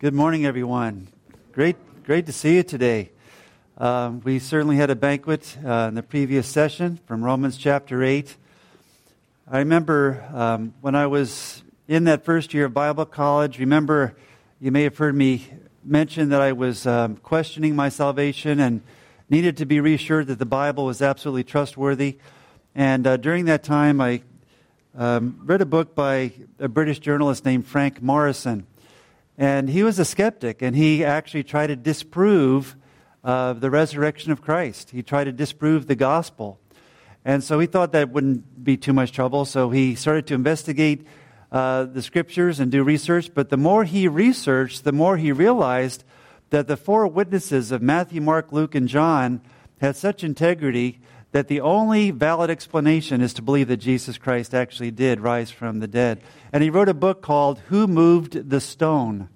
[0.00, 1.08] Good morning, everyone.
[1.50, 1.74] Great,
[2.04, 3.10] great to see you today.
[3.78, 8.36] Um, we certainly had a banquet uh, in the previous session from Romans chapter 8.
[9.50, 14.14] I remember um, when I was in that first year of Bible college, remember
[14.60, 15.48] you may have heard me
[15.82, 18.82] mention that I was um, questioning my salvation and
[19.28, 22.18] needed to be reassured that the Bible was absolutely trustworthy.
[22.72, 24.22] And uh, during that time, I
[24.96, 28.64] um, read a book by a British journalist named Frank Morison.
[29.38, 32.76] And he was a skeptic, and he actually tried to disprove
[33.22, 34.90] uh, the resurrection of Christ.
[34.90, 36.58] He tried to disprove the gospel.
[37.24, 41.06] And so he thought that wouldn't be too much trouble, so he started to investigate
[41.52, 43.32] uh, the scriptures and do research.
[43.32, 46.02] But the more he researched, the more he realized
[46.50, 49.40] that the four witnesses of Matthew, Mark, Luke, and John
[49.80, 51.00] had such integrity
[51.32, 55.80] that the only valid explanation is to believe that Jesus Christ actually did rise from
[55.80, 56.22] the dead.
[56.52, 59.28] And he wrote a book called Who Moved the Stone?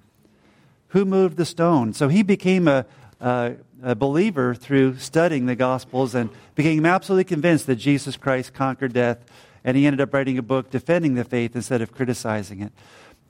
[0.93, 1.95] Who Moved the Stone?
[1.95, 2.85] So he became a,
[3.19, 8.93] a, a believer through studying the Gospels and became absolutely convinced that Jesus Christ conquered
[8.93, 9.25] death.
[9.65, 12.73] And he ended up writing a book defending the faith instead of criticizing it.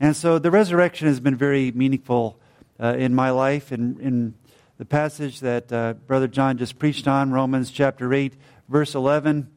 [0.00, 2.36] And so the resurrection has been very meaningful
[2.80, 3.70] uh, in my life.
[3.70, 4.34] In, in
[4.78, 8.34] the passage that uh, Brother John just preached on, Romans chapter 8,
[8.68, 9.48] verse 11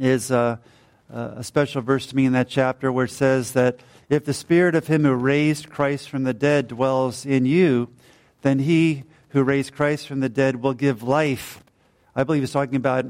[0.00, 0.56] is uh,
[1.10, 3.78] a special verse to me in that chapter where it says that
[4.08, 7.88] if the spirit of him who raised Christ from the dead dwells in you,
[8.42, 11.62] then he who raised Christ from the dead will give life.
[12.14, 13.06] I believe he's talking about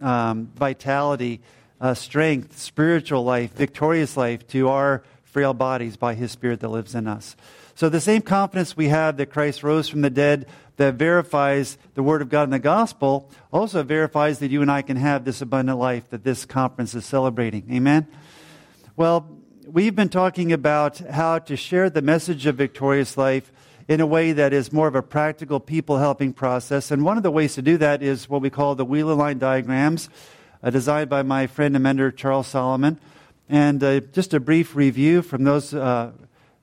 [0.00, 1.40] um, vitality,
[1.80, 6.94] uh, strength, spiritual life, victorious life to our frail bodies by his spirit that lives
[6.94, 7.36] in us.
[7.74, 12.02] So the same confidence we have that Christ rose from the dead that verifies the
[12.02, 15.40] Word of God in the gospel also verifies that you and I can have this
[15.40, 17.64] abundant life that this conference is celebrating.
[17.72, 18.06] Amen?
[18.96, 19.26] Well,
[19.72, 23.50] we've been talking about how to share the message of victorious life
[23.88, 26.90] in a way that is more of a practical people helping process.
[26.90, 29.16] And one of the ways to do that is what we call the wheel of
[29.16, 30.10] line diagrams,
[30.62, 33.00] uh, designed by my friend and mentor Charles Solomon.
[33.48, 36.12] And uh, just a brief review from those uh,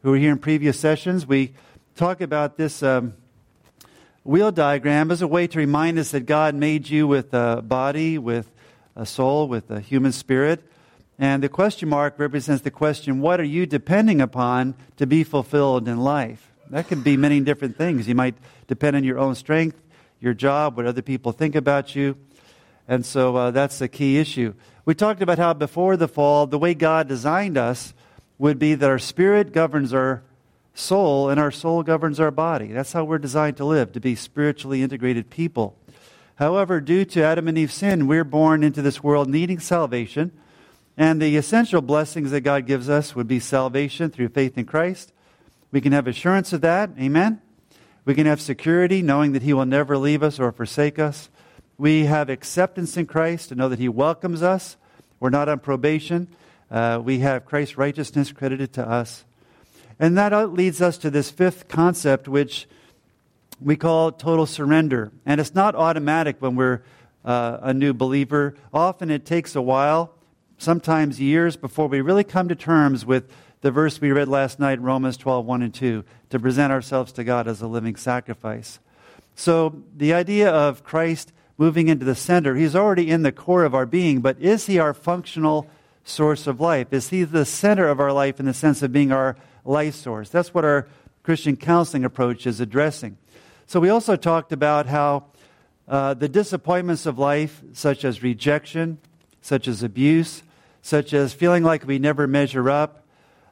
[0.03, 1.25] who were here in previous sessions.
[1.25, 1.53] We
[1.95, 3.15] talk about this um,
[4.23, 8.19] wheel diagram as a way to remind us that God made you with a body,
[8.19, 8.51] with
[8.95, 10.63] a soul, with a human spirit.
[11.19, 15.87] And the question mark represents the question what are you depending upon to be fulfilled
[15.87, 16.51] in life?
[16.69, 18.07] That could be many different things.
[18.07, 18.35] You might
[18.67, 19.81] depend on your own strength,
[20.21, 22.15] your job, what other people think about you.
[22.87, 24.53] And so uh, that's a key issue.
[24.85, 27.93] We talked about how before the fall, the way God designed us
[28.37, 30.23] would be that our spirit governs our
[30.73, 32.67] soul, and our soul governs our body.
[32.67, 35.75] That's how we're designed to live, to be spiritually integrated people.
[36.35, 40.31] However, due to Adam and Eve's sin, we're born into this world needing salvation.
[40.99, 45.13] And the essential blessings that God gives us would be salvation through faith in Christ.
[45.71, 46.89] We can have assurance of that.
[46.99, 47.41] Amen.
[48.03, 51.29] We can have security knowing that He will never leave us or forsake us.
[51.77, 54.75] We have acceptance in Christ to know that He welcomes us.
[55.21, 56.27] We're not on probation.
[56.69, 59.23] Uh, we have Christ's righteousness credited to us.
[60.01, 62.67] And that leads us to this fifth concept, which
[63.61, 65.13] we call total surrender.
[65.25, 66.81] And it's not automatic when we're
[67.23, 68.55] uh, a new believer.
[68.73, 70.13] Often it takes a while,
[70.59, 73.31] sometimes years, before we really come to terms with
[73.61, 77.23] the verse we read last night, Romans 12, 1 and 2, to present ourselves to
[77.23, 78.79] God as a living sacrifice.
[79.33, 83.73] So the idea of Christ moving into the center, he's already in the core of
[83.73, 85.67] our being, but is he our functional
[86.03, 86.93] source of life?
[86.93, 89.35] Is he the center of our life in the sense of being our
[89.69, 90.29] life source.
[90.29, 90.87] That's what our
[91.23, 93.17] Christian counseling approach is addressing.
[93.67, 95.25] So we also talked about how
[95.87, 98.99] uh, the disappointments of life, such as rejection,
[99.41, 100.43] such as abuse,
[100.81, 103.05] such as feeling like we never measure up,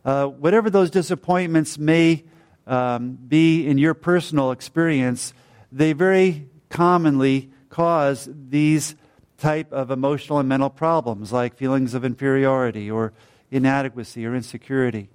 [0.05, 2.23] uh, whatever those disappointments may
[2.65, 5.33] um, be in your personal experience,
[5.71, 8.95] they very commonly cause these
[9.37, 13.13] type of emotional and mental problems like feelings of inferiority or
[13.51, 15.09] inadequacy or insecurity.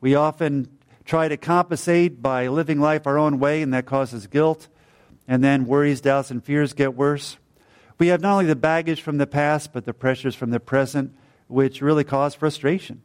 [0.00, 0.68] We often
[1.04, 4.68] try to compensate by living life our own way, and that causes guilt.
[5.28, 7.36] And then worries, doubts, and fears get worse.
[7.98, 11.14] We have not only the baggage from the past, but the pressures from the present,
[11.52, 13.02] which really cause frustration.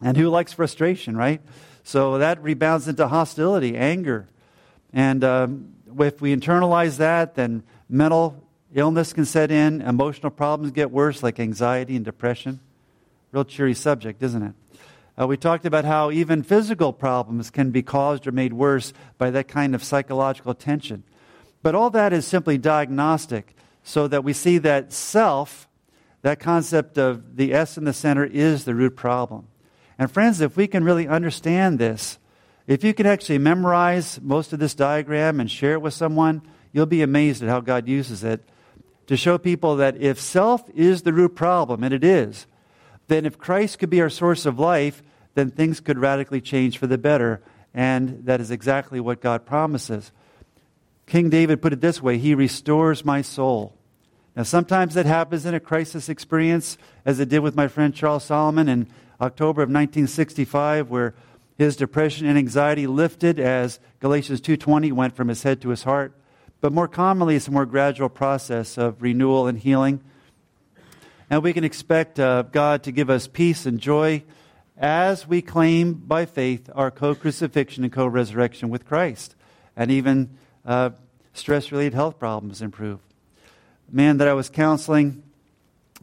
[0.00, 1.40] And who likes frustration, right?
[1.84, 4.26] So that rebounds into hostility, anger.
[4.92, 8.42] And um, if we internalize that, then mental
[8.74, 12.60] illness can set in, emotional problems get worse, like anxiety and depression.
[13.32, 14.52] Real cheery subject, isn't it?
[15.18, 19.30] Uh, we talked about how even physical problems can be caused or made worse by
[19.30, 21.04] that kind of psychological tension.
[21.62, 25.65] But all that is simply diagnostic so that we see that self,
[26.26, 29.46] that concept of the S in the center, is the root problem.
[29.96, 32.18] And friends, if we can really understand this,
[32.66, 36.42] If you can actually memorize most of this diagram and share it with someone,
[36.72, 38.42] you'll be amazed at how God uses it
[39.06, 42.46] to show people that if self is the root problem, and it is,
[43.06, 45.00] then if Christ could be our source of life,
[45.34, 47.40] then things could radically change for the better.
[47.72, 50.10] And that is exactly what God promises.
[51.06, 53.75] King David put it this way He restores my soul.
[54.36, 58.24] Now, sometimes that happens in a crisis experience, as it did with my friend Charles
[58.24, 58.86] Solomon in
[59.18, 61.14] October of 1965, where
[61.56, 66.12] his depression and anxiety lifted as Galatians 2:20 went from his head to his heart.
[66.60, 70.00] But more commonly, it's a more gradual process of renewal and healing.
[71.30, 74.22] And we can expect uh, God to give us peace and joy
[74.76, 79.34] as we claim by faith our co crucifixion and co resurrection with Christ.
[79.74, 80.36] And even
[80.66, 80.90] uh,
[81.32, 83.00] stress related health problems improve.
[83.90, 85.22] Man that I was counseling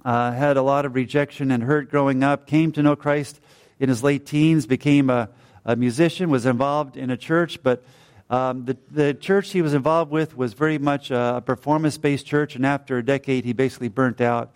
[0.05, 3.41] uh, had a lot of rejection and hurt growing up, came to know Christ
[3.77, 5.27] in his late teens, became a,
[5.65, 7.83] a musician, was involved in a church, but
[8.29, 12.25] um, the, the church he was involved with was very much a, a performance based
[12.25, 14.53] church, and after a decade, he basically burnt out,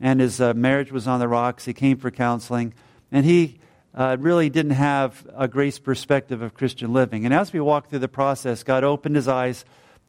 [0.00, 1.64] and his uh, marriage was on the rocks.
[1.64, 2.74] He came for counseling,
[3.10, 3.58] and he
[3.92, 7.24] uh, really didn't have a grace perspective of Christian living.
[7.24, 9.64] And as we walked through the process, God opened his eyes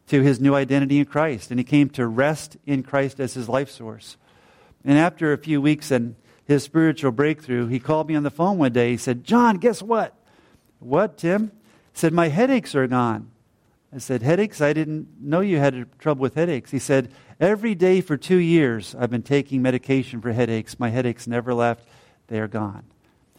[0.10, 3.48] to his new identity in Christ, and he came to rest in Christ as his
[3.48, 4.18] life source.
[4.84, 6.16] And after a few weeks and
[6.46, 8.92] his spiritual breakthrough, he called me on the phone one day.
[8.92, 10.16] He said, John, guess what?
[10.80, 11.52] What, Tim?
[11.94, 13.30] He said, My headaches are gone.
[13.94, 14.62] I said, Headaches?
[14.62, 16.72] I didn't know you had trouble with headaches.
[16.72, 20.80] He said, Every day for two years, I've been taking medication for headaches.
[20.80, 21.88] My headaches never left,
[22.28, 22.84] they are gone.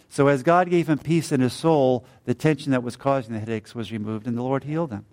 [0.08, 3.40] So, as God gave him peace in his soul, the tension that was causing the
[3.40, 5.06] headaches was removed, and the Lord healed him.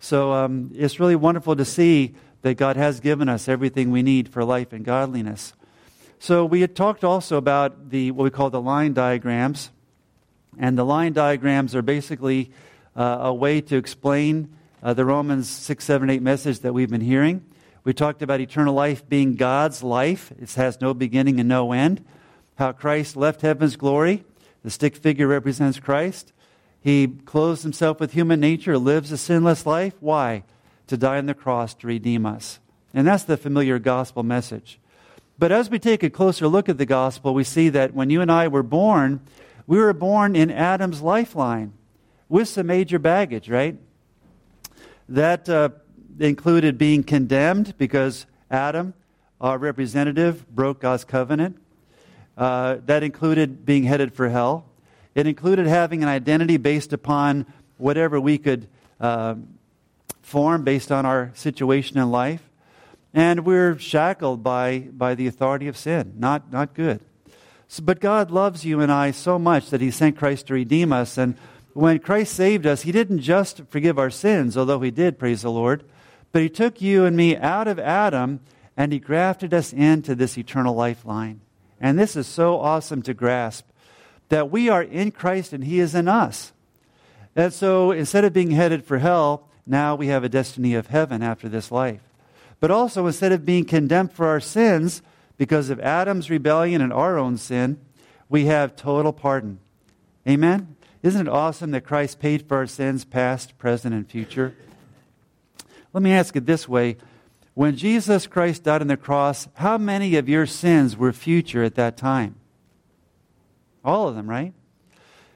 [0.00, 4.28] So, um, it's really wonderful to see that God has given us everything we need
[4.28, 5.54] for life and godliness.
[6.18, 9.70] So, we had talked also about the what we call the line diagrams.
[10.58, 12.50] And the line diagrams are basically
[12.96, 17.00] uh, a way to explain uh, the Romans 6, 7, 8 message that we've been
[17.00, 17.44] hearing.
[17.84, 22.04] We talked about eternal life being God's life, it has no beginning and no end.
[22.56, 24.24] How Christ left heaven's glory.
[24.64, 26.32] The stick figure represents Christ.
[26.88, 29.92] He clothes himself with human nature, lives a sinless life.
[30.00, 30.44] Why?
[30.86, 32.60] To die on the cross to redeem us.
[32.94, 34.80] And that's the familiar gospel message.
[35.38, 38.22] But as we take a closer look at the gospel, we see that when you
[38.22, 39.20] and I were born,
[39.66, 41.74] we were born in Adam's lifeline
[42.26, 43.76] with some major baggage, right?
[45.10, 45.68] That uh,
[46.18, 48.94] included being condemned because Adam,
[49.42, 51.58] our representative, broke God's covenant.
[52.38, 54.67] Uh, that included being headed for hell.
[55.14, 57.46] It included having an identity based upon
[57.76, 58.68] whatever we could
[59.00, 59.36] uh,
[60.22, 62.42] form based on our situation in life.
[63.14, 66.14] And we're shackled by, by the authority of sin.
[66.18, 67.00] Not, not good.
[67.66, 70.92] So, but God loves you and I so much that He sent Christ to redeem
[70.92, 71.18] us.
[71.18, 71.36] And
[71.72, 75.50] when Christ saved us, He didn't just forgive our sins, although He did, praise the
[75.50, 75.84] Lord,
[76.32, 78.40] but He took you and me out of Adam
[78.76, 81.40] and He grafted us into this eternal lifeline.
[81.80, 83.66] And this is so awesome to grasp
[84.28, 86.52] that we are in Christ and He is in us.
[87.36, 91.22] And so instead of being headed for hell, now we have a destiny of heaven
[91.22, 92.00] after this life.
[92.60, 95.02] But also, instead of being condemned for our sins
[95.36, 97.78] because of Adam's rebellion and our own sin,
[98.28, 99.60] we have total pardon.
[100.26, 100.76] Amen?
[101.02, 104.54] Isn't it awesome that Christ paid for our sins, past, present, and future?
[105.92, 106.96] Let me ask it this way.
[107.54, 111.76] When Jesus Christ died on the cross, how many of your sins were future at
[111.76, 112.34] that time?
[113.84, 114.52] All of them, right?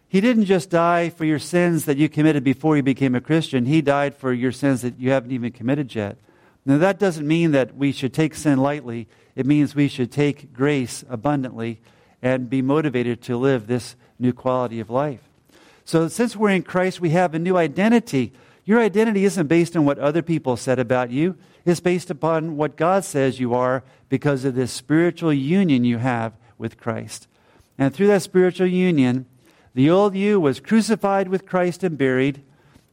[0.09, 3.65] He didn't just die for your sins that you committed before you became a Christian.
[3.65, 6.19] He died for your sins that you haven't even committed yet.
[6.67, 9.09] Now, that doesn't mean that we should take sin lightly.
[9.35, 11.81] It means we should take grace abundantly
[12.21, 15.21] and be motivated to live this new quality of life.
[15.85, 18.33] So, since we're in Christ, we have a new identity.
[18.65, 22.77] Your identity isn't based on what other people said about you, it's based upon what
[22.77, 27.29] God says you are because of this spiritual union you have with Christ.
[27.79, 29.27] And through that spiritual union,
[29.75, 32.43] the old you was crucified with Christ and buried.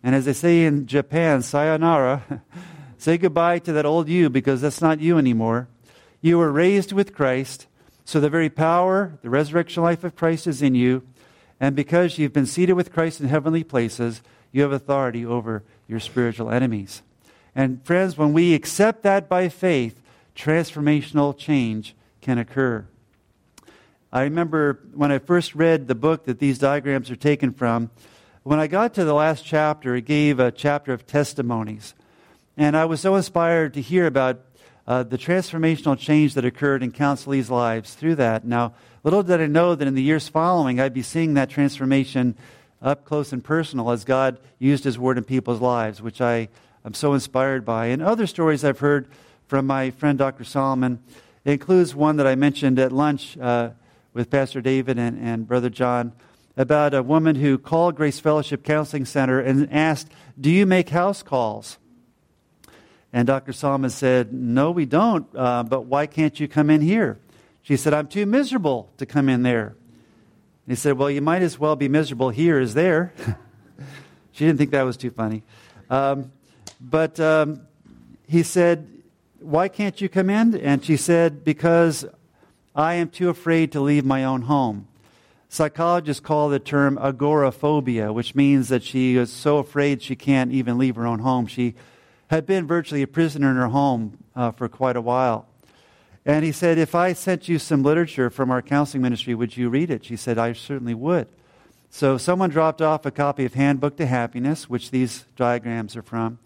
[0.02, 2.44] And as they say in Japan, sayonara,
[2.98, 5.68] say goodbye to that old you because that's not you anymore.
[6.22, 7.68] You were raised with Christ,
[8.06, 11.04] so the very power, the resurrection life of Christ is in you.
[11.60, 14.22] And because you've been seated with Christ in heavenly places,
[14.52, 17.02] you have authority over your spiritual enemies.
[17.54, 20.02] And friends, when we accept that by faith,
[20.36, 22.86] transformational change can occur.
[24.12, 27.92] I remember when I first read the book that these diagrams are taken from,
[28.42, 31.94] when I got to the last chapter, it gave a chapter of testimonies.
[32.58, 34.40] And I was so inspired to hear about
[34.88, 38.46] uh, the transformational change that occurred in counselees' lives through that.
[38.46, 38.74] Now,
[39.04, 42.36] little did I know that in the years following, I'd be seeing that transformation
[42.82, 46.50] up close and personal as God used His Word in people's lives, which I
[46.84, 47.88] am so inspired by.
[47.88, 49.08] And other stories I've heard
[49.46, 50.46] from my friend Dr.
[50.46, 51.00] Solomon
[51.46, 53.70] it includes one that I mentioned at lunch uh,
[54.14, 56.14] with Pastor David and, and Brother John
[56.58, 61.24] about a woman who called Grace Fellowship Counseling Center and asked, Do you make house
[61.24, 61.78] calls?
[63.14, 63.54] And Dr.
[63.54, 67.18] Solomon said, No, we don't, uh, but why can't you come in here?
[67.62, 69.68] She said, I'm too miserable to come in there.
[69.68, 69.76] And
[70.68, 73.14] he said, Well, you might as well be miserable here as there.
[74.32, 75.44] she didn't think that was too funny.
[75.90, 76.32] Um,
[76.82, 77.62] but um,
[78.28, 78.88] he said,
[79.40, 80.56] Why can't you come in?
[80.56, 82.06] And she said, Because
[82.80, 84.88] I am too afraid to leave my own home.
[85.50, 90.78] Psychologists call the term agoraphobia, which means that she is so afraid she can't even
[90.78, 91.46] leave her own home.
[91.46, 91.76] She
[92.30, 95.46] had been virtually a prisoner in her home uh, for quite a while.
[96.26, 99.68] And he said, If I sent you some literature from our counseling ministry, would you
[99.70, 100.06] read it?
[100.06, 101.28] She said, I certainly would.
[101.90, 106.40] So someone dropped off a copy of Handbook to Happiness, which these diagrams are from,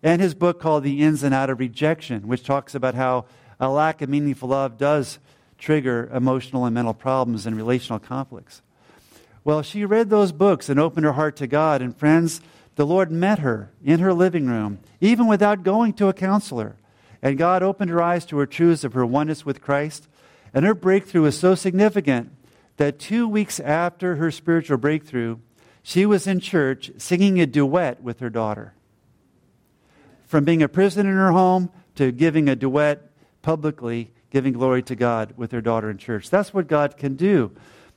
[0.00, 3.24] and his book called The Ins and Out of Rejection, which talks about how
[3.58, 5.18] a lack of meaningful love does
[5.62, 8.62] trigger emotional and mental problems and relational conflicts.
[9.44, 11.80] Well, she read those books and opened her heart to God.
[11.80, 12.40] And friends,
[12.74, 16.76] the Lord met her in her living room, even without going to a counselor.
[17.22, 20.08] And God opened her eyes to her truths of her oneness with Christ.
[20.52, 22.32] And her breakthrough was so significant
[22.76, 25.38] that two weeks after her spiritual breakthrough,
[25.84, 28.74] she was in church singing a duet with her daughter.
[30.26, 33.10] From being a prisoner in her home to giving a duet
[33.42, 36.30] publicly giving glory to God with their daughter in church.
[36.30, 37.52] That's what God can do.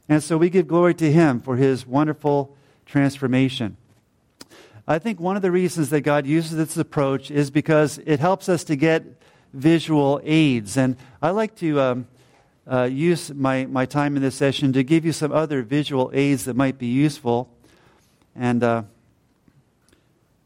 [0.10, 3.78] And so we give glory to Him for His wonderful transformation.
[4.86, 8.50] I think one of the reasons that God uses this approach is because it helps
[8.50, 9.06] us to get
[9.54, 10.76] visual aids.
[10.76, 12.08] And I like to um,
[12.70, 16.44] uh, use my, my time in this session to give you some other visual aids
[16.46, 17.50] that might be useful.
[18.36, 18.84] And uh,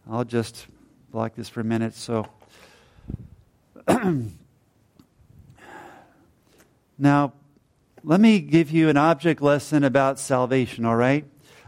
[0.08, 0.68] I'll just
[1.12, 1.96] block this for a minute.
[1.96, 2.28] So.
[7.02, 7.32] Now,
[8.04, 11.24] let me give you an object lesson about salvation, all right?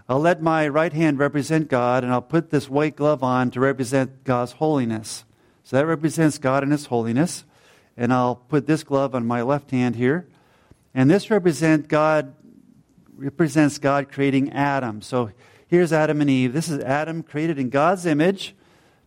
[0.10, 3.62] I'll let my right hand represent God, and I'll put this white glove on to
[3.62, 5.24] represent God's holiness.
[5.64, 7.46] So that represents God and His holiness.
[7.96, 10.28] And I'll put this glove on my left hand here.
[10.94, 12.34] And this represent God,
[13.16, 15.02] represents God creating Adam.
[15.02, 15.32] So
[15.68, 16.52] here's Adam and Eve.
[16.52, 18.54] This is Adam created in God's image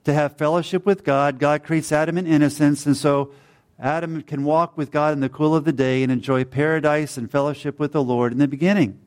[0.05, 1.39] to have fellowship with God.
[1.39, 2.87] God creates Adam in innocence.
[2.87, 3.33] And so
[3.79, 7.31] Adam can walk with God in the cool of the day and enjoy paradise and
[7.31, 9.01] fellowship with the Lord in the beginning.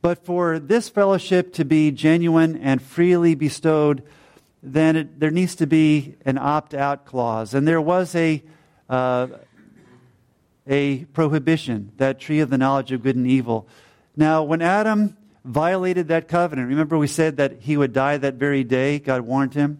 [0.00, 4.02] But for this fellowship to be genuine and freely bestowed,
[4.60, 7.54] then it, there needs to be an opt out clause.
[7.54, 8.42] And there was a,
[8.88, 9.28] uh,
[10.66, 13.68] a prohibition, that tree of the knowledge of good and evil.
[14.16, 18.64] Now, when Adam violated that covenant, remember we said that he would die that very
[18.64, 19.78] day, God warned him?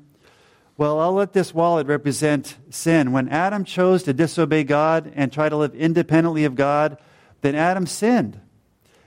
[0.82, 3.12] Well, I'll let this wallet represent sin.
[3.12, 6.98] When Adam chose to disobey God and try to live independently of God,
[7.40, 8.40] then Adam sinned.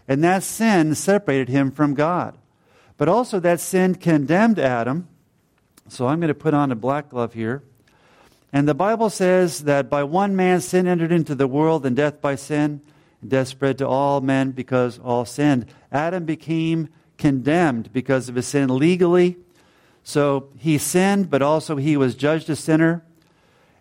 [0.08, 2.38] And that sin separated him from God.
[2.96, 5.10] But also, that sin condemned Adam.
[5.90, 7.62] So I'm going to put on a black glove here.
[8.54, 12.22] And the Bible says that by one man sin entered into the world, and death
[12.22, 12.80] by sin,
[13.28, 15.66] death spread to all men because all sinned.
[15.92, 19.40] Adam became condemned because of his sin legally
[20.08, 23.04] so he sinned, but also he was judged a sinner.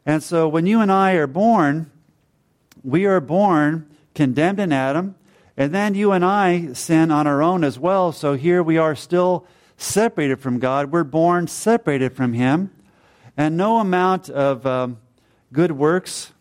[0.06, 1.90] And so when you and I are born,
[2.82, 5.16] we are born condemned in Adam,
[5.54, 8.10] and then you and I sin on our own as well.
[8.10, 10.90] So here we are still separated from God.
[10.90, 12.70] We're born separated from Him.
[13.36, 14.98] And no amount of um,
[15.52, 16.32] good works,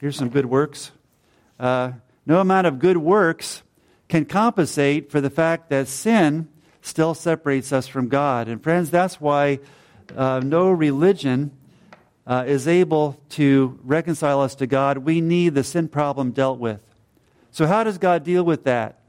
[0.00, 0.90] here's some good works,
[1.60, 1.92] uh,
[2.26, 3.62] no amount of good works
[4.08, 6.48] can compensate for the fact that sin
[6.82, 8.48] still separates us from God.
[8.48, 9.60] And friends, that's why
[10.16, 11.52] uh, no religion
[12.26, 14.98] uh, is able to reconcile us to God.
[14.98, 16.82] We need the sin problem dealt with.
[17.50, 19.00] So, how does God deal with that?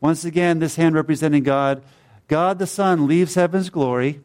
[0.00, 1.82] Once again, this hand representing God,
[2.28, 4.20] God the Son leaves heaven's glory,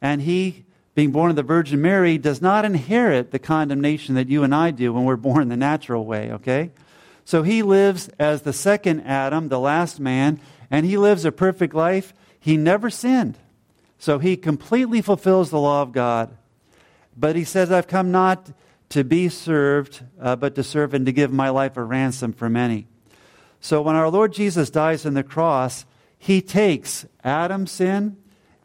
[0.00, 0.64] and he,
[0.94, 4.70] being born of the Virgin Mary, does not inherit the condemnation that you and I
[4.70, 6.70] do when we're born the natural way, okay?
[7.24, 10.40] So he lives as the second Adam, the last man,
[10.70, 12.12] and he lives a perfect life.
[12.38, 13.38] He never sinned.
[13.98, 16.36] So he completely fulfills the law of God.
[17.16, 18.50] But he says, I've come not
[18.90, 22.50] to be served, uh, but to serve and to give my life a ransom for
[22.50, 22.86] many.
[23.60, 25.86] So when our Lord Jesus dies on the cross,
[26.18, 28.18] he takes Adam's sin,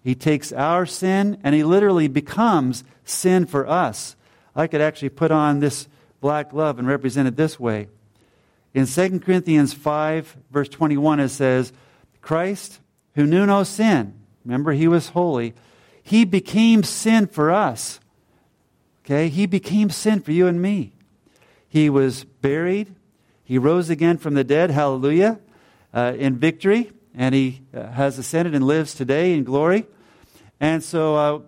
[0.03, 4.15] he takes our sin, and he literally becomes sin for us.
[4.55, 5.87] I could actually put on this
[6.19, 7.87] black glove and represent it this way.
[8.79, 11.73] In 2 Corinthians 5, verse 21, it says,
[12.21, 12.79] Christ
[13.15, 14.13] who knew no sin,
[14.45, 15.53] remember, he was holy,
[16.01, 17.99] he became sin for us.
[19.03, 19.27] Okay?
[19.27, 20.93] He became sin for you and me.
[21.67, 22.95] He was buried.
[23.43, 24.71] He rose again from the dead.
[24.71, 25.41] Hallelujah.
[25.93, 26.89] Uh, in victory.
[27.13, 29.87] And he uh, has ascended and lives today in glory.
[30.61, 31.39] And so, uh,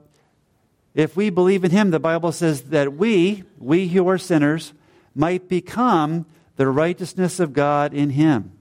[0.93, 4.73] if we believe in him, the Bible says that we, we who are sinners,
[5.15, 6.25] might become
[6.61, 8.51] the righteousness of God in him.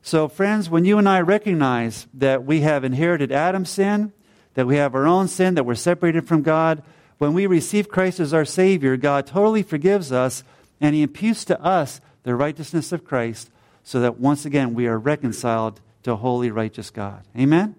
[0.00, 4.14] So, friends, when you and I recognize that we have inherited Adam's sin,
[4.54, 6.82] that we have our own sin, that we're separated from God,
[7.18, 10.42] when we receive Christ as our Savior, God totally forgives us
[10.80, 13.50] and He imputes to us the righteousness of Christ
[13.84, 17.22] so that once again we are reconciled to holy, righteous God.
[17.38, 17.74] Amen?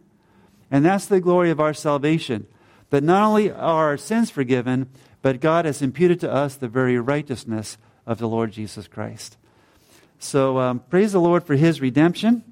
[0.70, 2.46] And that's the glory of our salvation.
[2.92, 4.92] That not only are our sins forgiven,
[5.24, 9.38] but God has imputed to us the very righteousness of the Lord Jesus Christ.
[10.20, 12.44] So um, praise the Lord for his redemption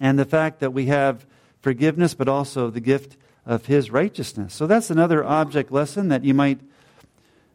[0.00, 1.26] and the fact that we have
[1.60, 4.54] forgiveness, but also the gift of his righteousness.
[4.54, 6.60] So that's another object lesson that you might,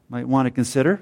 [0.10, 1.02] might want to consider.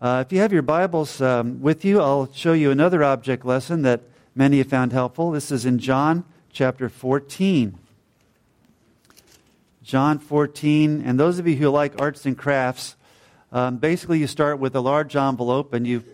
[0.00, 3.82] Uh, if you have your Bibles um, with you, I'll show you another object lesson
[3.82, 4.02] that
[4.34, 5.30] many have found helpful.
[5.30, 7.78] This is in John chapter 14.
[9.82, 12.96] John 14, and those of you who like arts and crafts,
[13.52, 16.04] um, basically you start with a large envelope and you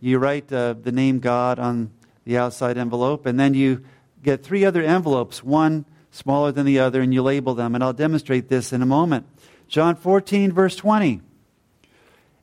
[0.00, 1.90] you write uh, the name God on
[2.24, 3.84] the outside envelope, and then you
[4.22, 7.74] get three other envelopes, one smaller than the other, and you label them.
[7.74, 9.26] And I'll demonstrate this in a moment.
[9.68, 11.22] John 14, verse 20.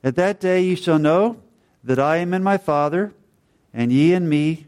[0.04, 1.42] At that day ye shall know
[1.84, 3.14] that I am in my Father,
[3.74, 4.66] and ye in me,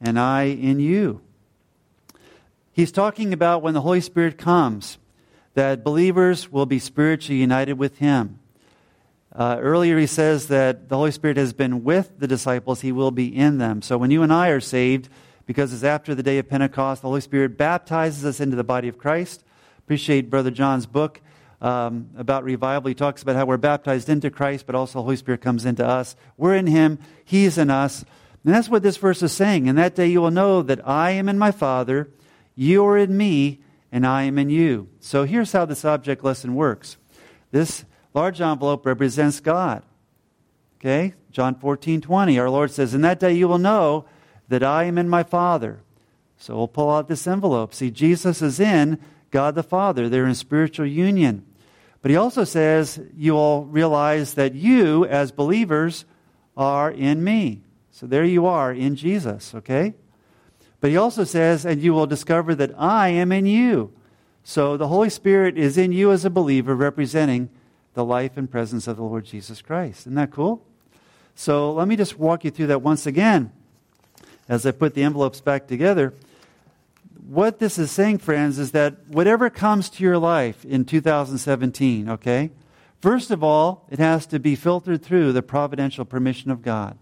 [0.00, 1.20] and I in you.
[2.72, 4.98] He's talking about when the Holy Spirit comes,
[5.54, 8.38] that believers will be spiritually united with Him.
[9.36, 13.10] Uh, earlier, he says that the Holy Spirit has been with the disciples, he will
[13.10, 13.82] be in them.
[13.82, 15.10] So when you and I are saved,
[15.44, 18.88] because it's after the day of Pentecost, the Holy Spirit baptizes us into the body
[18.88, 19.44] of Christ.
[19.80, 21.20] Appreciate Brother John's book
[21.60, 22.88] um, about revival.
[22.88, 25.86] He talks about how we're baptized into Christ, but also the Holy Spirit comes into
[25.86, 26.16] us.
[26.38, 28.06] We're in him, he's in us.
[28.42, 29.66] And that's what this verse is saying.
[29.66, 32.08] In that day you will know that I am in my Father,
[32.54, 33.60] you are in me,
[33.92, 34.88] and I am in you.
[35.00, 36.96] So here's how this object lesson works.
[37.50, 37.84] This
[38.16, 39.82] large envelope represents God.
[40.80, 41.12] Okay?
[41.30, 42.38] John 14, 20.
[42.38, 44.06] Our Lord says, In that day you will know
[44.48, 45.80] that I am in my Father.
[46.38, 47.74] So we'll pull out this envelope.
[47.74, 48.98] See, Jesus is in
[49.30, 50.08] God the Father.
[50.08, 51.44] They're in spiritual union.
[52.00, 56.06] But he also says, You will realize that you, as believers,
[56.56, 57.62] are in me.
[57.90, 59.94] So there you are in Jesus, okay?
[60.80, 63.92] But he also says, And you will discover that I am in you.
[64.42, 67.50] So the Holy Spirit is in you as a believer, representing
[67.96, 70.02] the life and presence of the Lord Jesus Christ.
[70.02, 70.62] Isn't that cool?
[71.34, 73.50] So let me just walk you through that once again
[74.48, 76.14] as I put the envelopes back together.
[77.26, 82.50] What this is saying, friends, is that whatever comes to your life in 2017, okay,
[83.00, 86.96] first of all, it has to be filtered through the providential permission of God.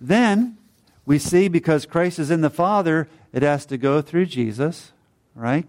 [0.00, 0.58] Then
[1.06, 4.92] we see because Christ is in the Father, it has to go through Jesus,
[5.34, 5.66] right?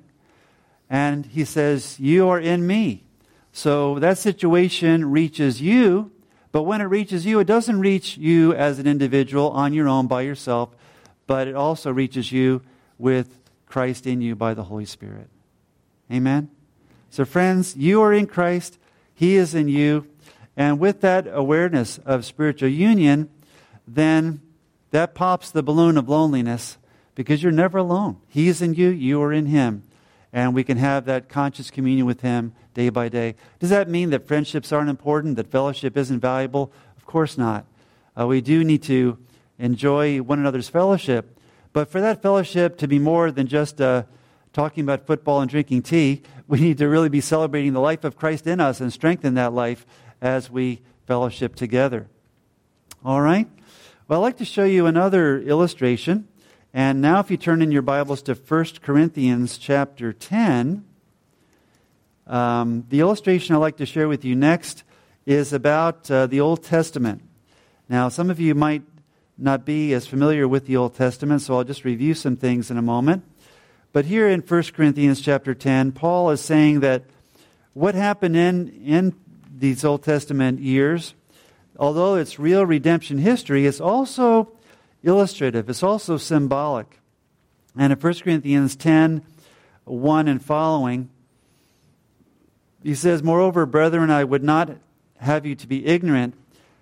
[0.90, 3.06] And he says, You are in me.
[3.54, 6.12] So that situation reaches you,
[6.52, 10.08] but when it reaches you, it doesn't reach you as an individual on your own
[10.08, 10.70] by yourself,
[11.28, 12.62] but it also reaches you
[12.98, 15.30] with Christ in you by the Holy Spirit.
[16.12, 16.50] Amen?
[17.10, 18.78] So, friends, you are in Christ,
[19.14, 20.08] He is in you,
[20.56, 23.30] and with that awareness of spiritual union,
[23.88, 24.42] then
[24.92, 26.78] that pops the balloon of loneliness
[27.16, 28.18] because you're never alone.
[28.28, 29.84] He is in you, you are in Him
[30.34, 33.36] and we can have that conscious communion with Him day by day.
[33.60, 36.72] Does that mean that friendships aren't important, that fellowship isn't valuable?
[36.98, 37.66] Of course not.
[38.18, 39.18] Uh, we do need to
[39.60, 41.38] enjoy one another's fellowship,
[41.74, 44.04] but for that fellowship to be more than just uh,
[44.54, 48.18] talking about football and drinking tea, we need to really be celebrating the life of
[48.18, 49.86] Christ in us and strengthen that life
[50.22, 52.08] as we fellowship together.
[53.04, 53.48] All right?
[54.08, 56.28] Well, I'd like to show you another illustration.
[56.74, 60.86] And now, if you turn in your Bibles to 1 Corinthians chapter 10,
[62.28, 64.86] um, the illustration I'd like to share with you next
[65.26, 67.24] is about uh, the Old Testament.
[67.90, 68.84] Now, some of you might
[69.38, 72.78] not be as familiar with the Old Testament, so I'll just review some things in
[72.78, 73.26] a moment.
[73.92, 77.04] But here in 1 Corinthians chapter 10, Paul is saying that
[77.74, 79.14] what happened in, in
[79.54, 81.16] these Old Testament years,
[81.78, 84.54] although it's real redemption history, it's also
[85.04, 87.00] illustrative, it's also symbolic.
[87.78, 89.24] And in 1 Corinthians 10
[89.86, 91.10] 1 and following,
[92.84, 94.78] he says, Moreover, brethren, I would not
[95.18, 96.36] have you to be ignorant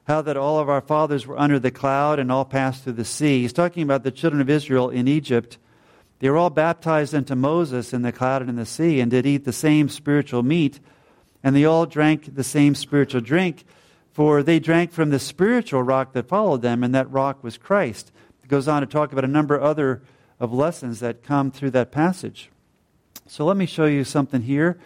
[0.05, 3.05] how that all of our fathers were under the cloud and all passed through the
[3.05, 3.41] sea.
[3.41, 5.57] He's talking about the children of Israel in Egypt.
[6.19, 9.25] They were all baptized into Moses in the cloud and in the sea, and did
[9.25, 10.79] eat the same spiritual meat,
[11.43, 13.65] and they all drank the same spiritual drink,
[14.19, 18.11] for they drank from the spiritual rock that followed them, and that rock was Christ.
[18.43, 20.01] It goes on to talk about a number of other
[20.41, 22.49] of lessons that come through that passage.
[23.27, 24.77] So let me show you something here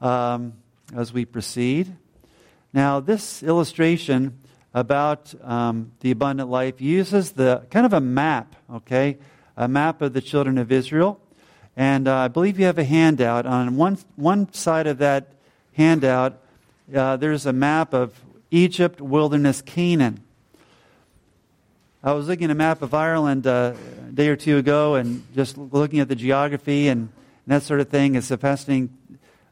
[0.00, 0.52] um,
[0.94, 1.96] as we proceed.
[2.72, 4.38] Now, this illustration
[4.72, 9.18] about um, the abundant life uses the kind of a map, okay,
[9.56, 11.20] a map of the children of Israel.
[11.76, 13.46] And uh, I believe you have a handout.
[13.46, 15.32] On one, one side of that
[15.72, 16.38] handout,
[16.94, 18.12] uh, there's a map of
[18.50, 20.22] Egypt, wilderness, Canaan.
[22.02, 23.74] I was looking at a map of Ireland uh,
[24.08, 27.10] a day or two ago and just looking at the geography and, and
[27.46, 28.14] that sort of thing.
[28.14, 28.96] It's a fascinating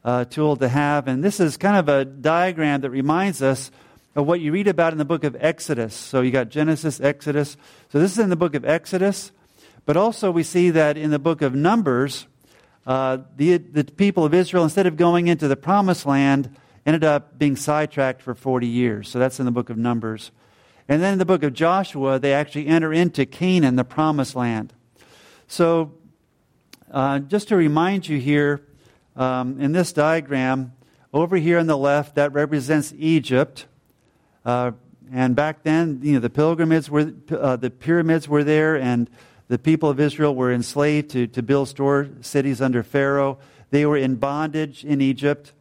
[0.05, 1.09] uh, tool to have.
[1.09, 3.71] And this is kind of a diagram that reminds us
[4.15, 5.93] of what you read about in the book of Exodus.
[5.93, 7.57] So you got Genesis, Exodus.
[7.89, 9.33] So this is in the book of Exodus.
[9.85, 12.27] But also we see that in the book of Numbers,
[12.87, 17.37] uh, the, the people of Israel, instead of going into the promised land, ended up
[17.37, 19.09] being sidetracked for 40 years.
[19.09, 20.31] So that's in the book of Numbers.
[20.87, 24.73] And then in the book of Joshua, they actually enter into Canaan, the promised land.
[25.47, 25.93] So
[26.91, 28.61] uh, just to remind you here,
[29.15, 30.73] um, in this diagram,
[31.13, 33.65] over here on the left, that represents Egypt.
[34.43, 34.71] Uh,
[35.11, 39.09] and back then, you know, the pilgrims were, uh, the pyramids were there, and
[39.47, 43.39] the people of Israel were enslaved to, to build store cities under Pharaoh.
[43.69, 45.53] They were in bondage in Egypt.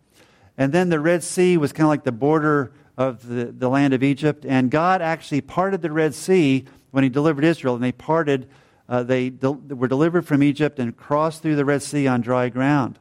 [0.56, 3.92] And then the Red Sea was kind of like the border of the, the land
[3.94, 4.44] of Egypt.
[4.46, 8.48] And God actually parted the Red Sea when He delivered Israel, and they parted,
[8.88, 12.98] uh, they were delivered from Egypt and crossed through the Red Sea on dry ground.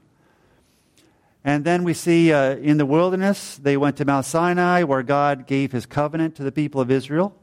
[1.45, 5.45] And then we see uh, in the wilderness, they went to Mount Sinai where God
[5.45, 7.35] gave his covenant to the people of Israel.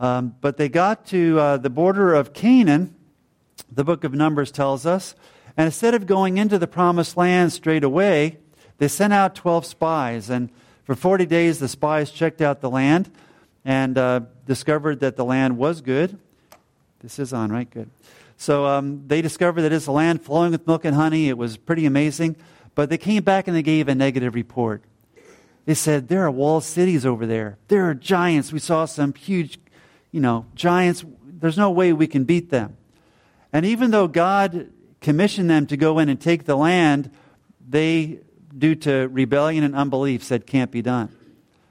[0.00, 2.94] Um, but they got to uh, the border of Canaan,
[3.70, 5.14] the book of Numbers tells us,
[5.58, 8.38] and instead of going into the promised land straight away,
[8.80, 10.30] they sent out 12 spies.
[10.30, 10.48] And
[10.84, 13.12] for 40 days, the spies checked out the land
[13.62, 16.18] and uh, discovered that the land was good.
[17.00, 17.70] This is on, right?
[17.70, 17.90] Good.
[18.38, 21.28] So um, they discovered that it's a land flowing with milk and honey.
[21.28, 22.36] It was pretty amazing.
[22.74, 24.82] But they came back and they gave a negative report.
[25.66, 27.58] They said, There are walled cities over there.
[27.68, 28.50] There are giants.
[28.50, 29.58] We saw some huge,
[30.10, 31.04] you know, giants.
[31.22, 32.78] There's no way we can beat them.
[33.52, 34.70] And even though God
[35.02, 37.10] commissioned them to go in and take the land,
[37.68, 38.20] they,
[38.56, 41.14] due to rebellion and unbelief, said, Can't be done.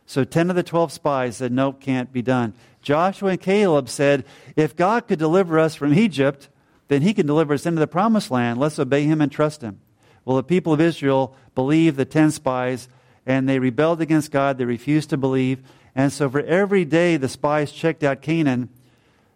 [0.06, 2.54] So 10 of the 12 spies said, Nope, can't be done.
[2.82, 6.50] Joshua and Caleb said, If God could deliver us from Egypt,
[6.88, 8.60] then he can deliver us into the promised land.
[8.60, 9.80] Let's obey him and trust him.
[10.26, 12.88] Well, the people of Israel believed the 10 spies
[13.26, 14.58] and they rebelled against God.
[14.58, 15.62] They refused to believe.
[15.96, 18.70] And so for every day the spies checked out Canaan,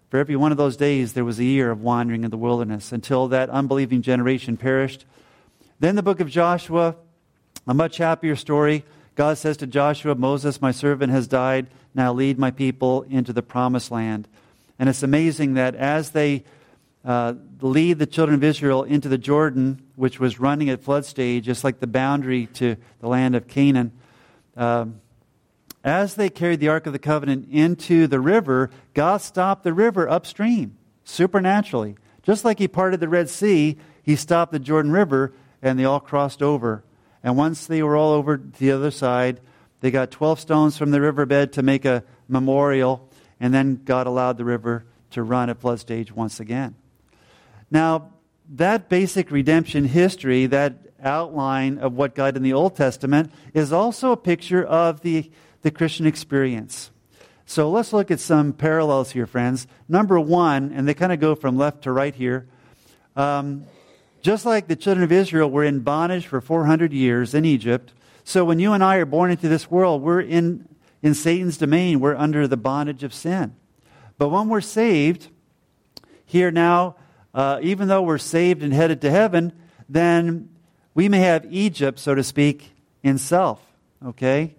[0.10, 2.92] for every one of those days there was a year of wandering in the wilderness
[2.92, 5.06] until that unbelieving generation perished.
[5.80, 6.96] Then the book of Joshua,
[7.68, 8.84] a much happier story.
[9.16, 11.68] God says to Joshua, Moses, my servant, has died.
[11.94, 14.28] Now lead my people into the promised land.
[14.80, 16.44] And it's amazing that as they
[17.06, 21.46] uh, lead the children of Israel into the Jordan, which was running at flood stage,
[21.46, 23.92] just like the boundary to the land of Canaan.
[24.58, 25.02] Um,
[25.84, 30.10] as they carried the Ark of the Covenant into the river, God stopped the river
[30.10, 31.98] upstream, supernaturally.
[32.24, 36.00] Just like He parted the Red Sea, He stopped the Jordan River, and they all
[36.00, 36.84] crossed over.
[37.24, 39.40] And once they were all over the other side,
[39.80, 43.10] they got 12 stones from the riverbed to make a memorial,
[43.40, 46.76] and then God allowed the river to run at flood stage once again.
[47.72, 48.12] Now,
[48.50, 53.72] that basic redemption history, that outline of what God did in the Old Testament, is
[53.72, 55.32] also a picture of the,
[55.62, 56.92] the Christian experience.
[57.46, 59.68] So let's look at some parallels here, friends.
[59.90, 62.48] Number one, and they kind of go from left to right here.
[63.16, 63.66] Um,
[64.24, 68.46] just like the children of Israel were in bondage for 400 years in Egypt, so
[68.46, 70.68] when you and I are born into this world, we're in,
[71.02, 72.00] in Satan's domain.
[72.00, 73.54] We're under the bondage of sin.
[74.18, 75.28] But when we're saved,
[76.26, 76.96] here now,
[77.34, 79.52] uh, even though we're saved and headed to heaven,
[79.90, 80.50] then
[80.94, 82.72] we may have Egypt, so to speak,
[83.04, 83.62] in self.
[84.06, 84.56] Okay?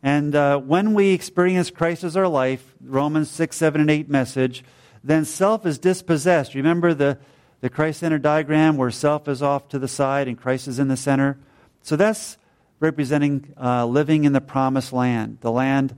[0.00, 4.62] And uh, when we experience Christ as our life, Romans 6, 7, and 8 message,
[5.02, 6.54] then self is dispossessed.
[6.54, 7.18] Remember the,
[7.62, 10.88] the Christ center diagram where self is off to the side and Christ is in
[10.88, 11.38] the center?
[11.80, 12.36] So that's
[12.80, 15.96] representing uh, living in the promised land, the land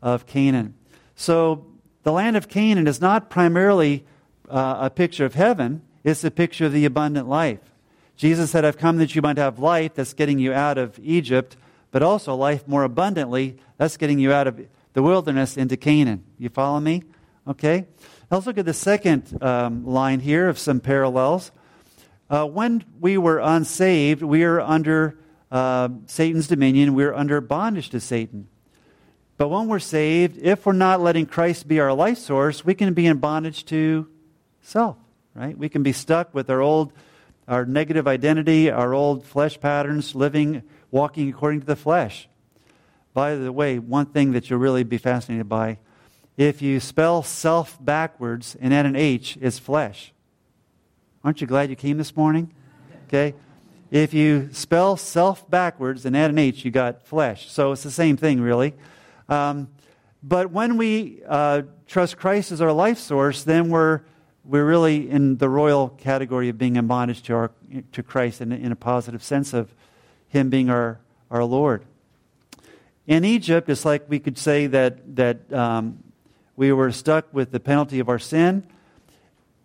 [0.00, 0.74] of Canaan.
[1.14, 1.66] So
[2.02, 4.04] the land of Canaan is not primarily
[4.48, 7.60] uh, a picture of heaven, it's a picture of the abundant life.
[8.16, 11.56] Jesus said, I've come that you might have life, that's getting you out of Egypt,
[11.90, 16.24] but also life more abundantly, that's getting you out of the wilderness into Canaan.
[16.38, 17.02] You follow me?
[17.46, 17.86] Okay?
[18.32, 21.52] Let's look at the second um, line here of some parallels.
[22.30, 25.18] Uh, when we were unsaved, we are under
[25.50, 26.94] uh, Satan's dominion.
[26.94, 28.48] We're under bondage to Satan.
[29.36, 32.94] But when we're saved, if we're not letting Christ be our life source, we can
[32.94, 34.08] be in bondage to
[34.62, 34.96] self,
[35.34, 35.58] right?
[35.58, 36.94] We can be stuck with our old,
[37.46, 42.30] our negative identity, our old flesh patterns, living, walking according to the flesh.
[43.12, 45.76] By the way, one thing that you'll really be fascinated by
[46.36, 50.12] if you spell self backwards and add an H, it's flesh.
[51.24, 52.52] Aren't you glad you came this morning?
[53.08, 53.34] Okay?
[53.90, 57.50] If you spell self backwards and add an H, you got flesh.
[57.50, 58.74] So it's the same thing, really.
[59.28, 59.68] Um,
[60.22, 64.00] but when we uh, trust Christ as our life source, then we're,
[64.44, 67.50] we're really in the royal category of being in bondage to, our,
[67.92, 69.74] to Christ in, in a positive sense of
[70.28, 70.98] Him being our,
[71.30, 71.84] our Lord.
[73.06, 76.01] In Egypt, it's like we could say that, that um,
[76.56, 78.66] we were stuck with the penalty of our sin.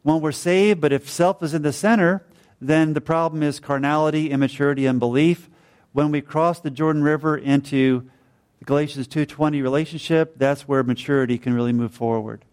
[0.03, 2.23] When we're saved, but if self is in the center,
[2.61, 5.49] then the problem is carnality, immaturity, unbelief.
[5.91, 8.09] When we cross the Jordan River into
[8.59, 12.45] the Galatians 2:20 relationship, that's where maturity can really move forward.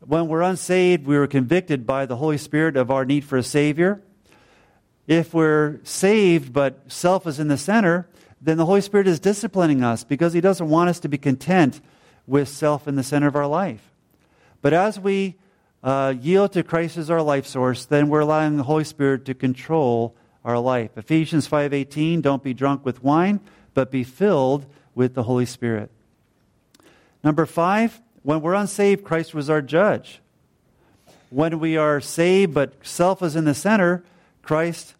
[0.00, 3.42] When we're unsaved, we were convicted by the Holy Spirit of our need for a
[3.42, 4.02] savior.
[5.06, 8.08] If we're saved but self is in the center,
[8.40, 11.80] then the Holy Spirit is disciplining us because he doesn't want us to be content
[12.26, 13.92] with self in the center of our life.
[14.62, 15.36] But as we
[15.82, 19.34] uh, yield to Christ as our life source, then we're allowing the Holy Spirit to
[19.34, 20.90] control our life.
[20.96, 23.40] Ephesians 5:18, don't be drunk with wine,
[23.74, 25.90] but be filled with the Holy Spirit.
[27.22, 30.20] Number 5, when we're unsaved, Christ was our judge.
[31.30, 34.04] When we are saved but self is in the center,
[34.42, 34.94] Christ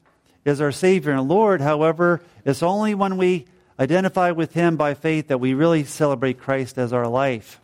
[0.44, 1.60] is our Savior and Lord.
[1.60, 3.46] However, it's only when we
[3.78, 7.60] identify with Him by faith that we really celebrate Christ as our life.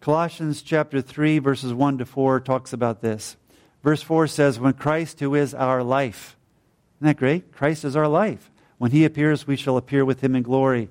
[0.00, 3.36] Colossians chapter 3, verses 1 to 4 talks about this.
[3.82, 6.36] Verse 4 says, When Christ, who is our life,
[6.98, 7.52] isn't that great?
[7.52, 8.50] Christ is our life.
[8.78, 10.90] When he appears, we shall appear with him in glory,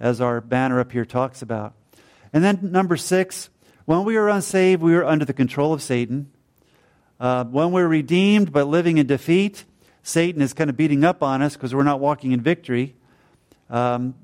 [0.00, 1.74] as our banner up here talks about.
[2.32, 3.50] And then number six,
[3.84, 6.30] when we are unsaved, we are under the control of Satan.
[7.20, 9.64] Uh, when we're redeemed but living in defeat,
[10.02, 12.94] Satan is kind of beating up on us because we're not walking in victory.
[13.70, 14.14] Um,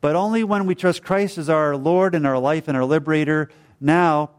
[0.00, 3.50] but only when we trust Christ as our Lord and our life and our liberator
[3.80, 4.30] now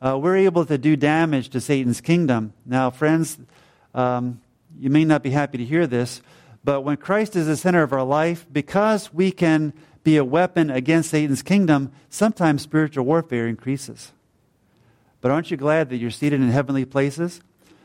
[0.00, 2.52] uh, we're able to do damage to Satan's kingdom.
[2.64, 3.38] Now, friends,
[3.94, 4.40] um,
[4.78, 6.20] you may not be happy to hear this,
[6.62, 9.72] but when Christ is the center of our life, because we can
[10.04, 14.12] be a weapon against Satan's kingdom, sometimes spiritual warfare increases.
[15.20, 17.40] But aren't you glad that you're seated in heavenly places?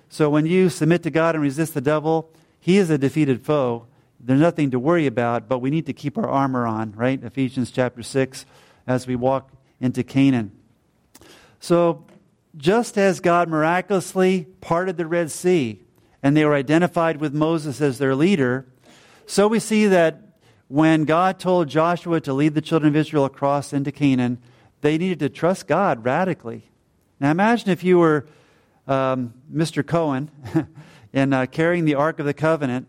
[0.09, 3.87] So when you submit to God and resist the devil, he is a defeated foe.
[4.23, 7.21] There's nothing to worry about, but we need to keep our armor on, right?
[7.23, 8.45] Ephesians chapter 6,
[8.85, 10.51] as we walk into Canaan.
[11.59, 12.05] So,
[12.55, 15.81] just as God miraculously parted the Red Sea
[16.21, 18.67] and they were identified with Moses as their leader,
[19.25, 20.21] so we see that
[20.67, 24.37] when God told Joshua to lead the children of Israel across into Canaan,
[24.81, 26.69] they needed to trust God radically.
[27.19, 28.27] Now, imagine if you were
[28.87, 29.85] um, Mr.
[29.85, 30.29] Cohen
[31.13, 32.87] and uh, carrying the Ark of the Covenant,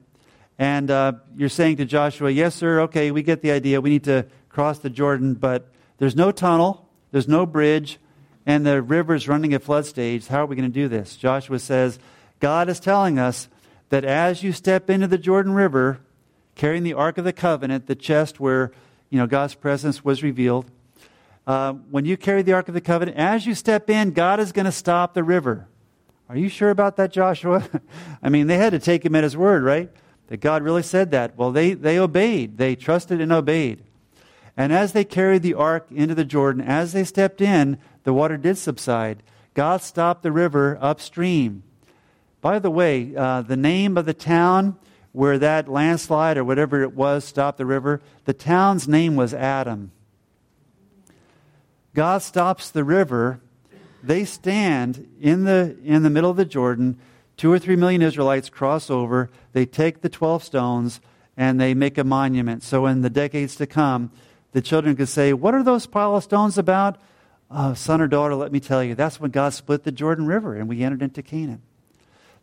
[0.63, 3.81] and uh, you're saying to Joshua, Yes, sir, okay, we get the idea.
[3.81, 5.67] We need to cross the Jordan, but
[5.99, 7.99] there's no tunnel, there's no bridge,
[8.47, 10.29] and the river's running at flood stage.
[10.29, 11.17] How are we going to do this?
[11.17, 11.99] Joshua says,
[12.39, 13.49] God is telling us
[13.89, 15.99] that as you step into the Jordan River,
[16.55, 18.71] carrying the Ark of the Covenant, the chest where
[19.11, 20.71] you know God's presence was revealed,
[21.45, 24.53] uh, when you carry the Ark of the Covenant, as you step in, God is
[24.53, 25.67] going to stop the river.
[26.29, 27.69] Are you sure about that, Joshua?
[28.23, 29.91] I mean, they had to take him at his word, right?
[30.29, 31.37] That God really said that.
[31.37, 32.57] Well, they, they obeyed.
[32.59, 33.83] They trusted and obeyed.
[34.57, 38.37] And as they carried the ark into the Jordan, as they stepped in, the water
[38.37, 39.23] did subside.
[39.55, 41.63] God stopped the river upstream.
[42.41, 44.77] By the way, uh, the name of the town
[45.13, 49.93] where that landslide or whatever it was stopped the river, the town's name was Adam.
[51.95, 53.41] God stops the river.
[54.03, 56.99] They stand in the, in the middle of the Jordan.
[57.43, 59.29] Two or three million Israelites cross over.
[59.53, 61.01] They take the 12 stones
[61.37, 62.63] and they make a monument.
[62.63, 64.13] So in the decades to come,
[64.53, 67.01] the children could say, What are those pile of stones about?
[67.53, 70.57] uh, son or daughter, let me tell you, that's when God split the Jordan River
[70.57, 71.63] and we entered into Canaan.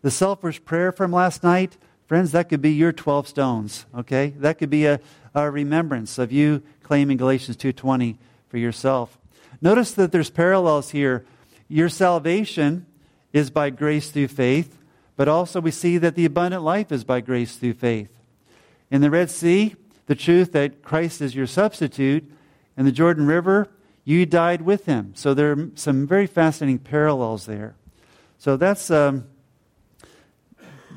[0.02, 4.34] The selfish prayer from last night, friends, that could be your 12 stones, okay?
[4.38, 5.00] That could be a,
[5.34, 8.18] a remembrance of you claiming Galatians 2.20
[8.50, 9.18] for yourself.
[9.62, 11.26] Notice that there's parallels here.
[11.68, 12.86] Your salvation
[13.34, 14.78] is by grace through faith,
[15.20, 18.08] but also we see that the abundant life is by grace through faith.
[18.90, 22.24] In the Red Sea, the truth that Christ is your substitute.
[22.78, 23.68] In the Jordan River,
[24.06, 25.12] you died with him.
[25.16, 27.76] So there are some very fascinating parallels there.
[28.38, 29.26] So that's um,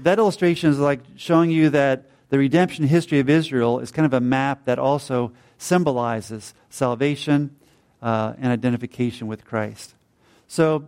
[0.05, 4.15] that illustration is like showing you that the redemption history of Israel is kind of
[4.15, 7.57] a map that also symbolizes salvation
[8.01, 9.97] uh, and identification with Christ.
[10.47, 10.87] So,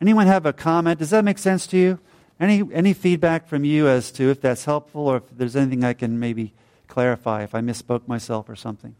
[0.00, 0.98] anyone have a comment?
[0.98, 2.00] Does that make sense to you?
[2.40, 5.92] Any any feedback from you as to if that's helpful or if there's anything I
[5.92, 6.52] can maybe
[6.88, 8.94] clarify if I misspoke myself or something?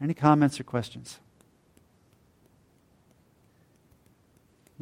[0.00, 1.20] Any comments or questions?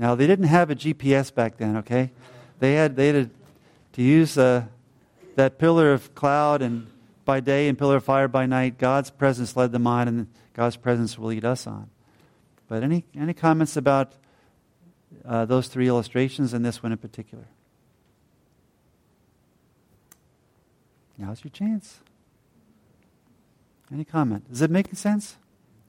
[0.00, 2.10] Now, they didn't have a GPS back then, okay?
[2.58, 3.30] They had, they had
[3.92, 4.64] to use uh,
[5.36, 6.86] that pillar of cloud and
[7.26, 8.78] by day and pillar of fire by night.
[8.78, 11.90] God's presence led them on, and God's presence will lead us on.
[12.66, 14.14] But any, any comments about
[15.22, 17.44] uh, those three illustrations and this one in particular?
[21.20, 22.00] Now's your chance.
[23.92, 24.46] Any comment?
[24.50, 25.36] Is it making sense?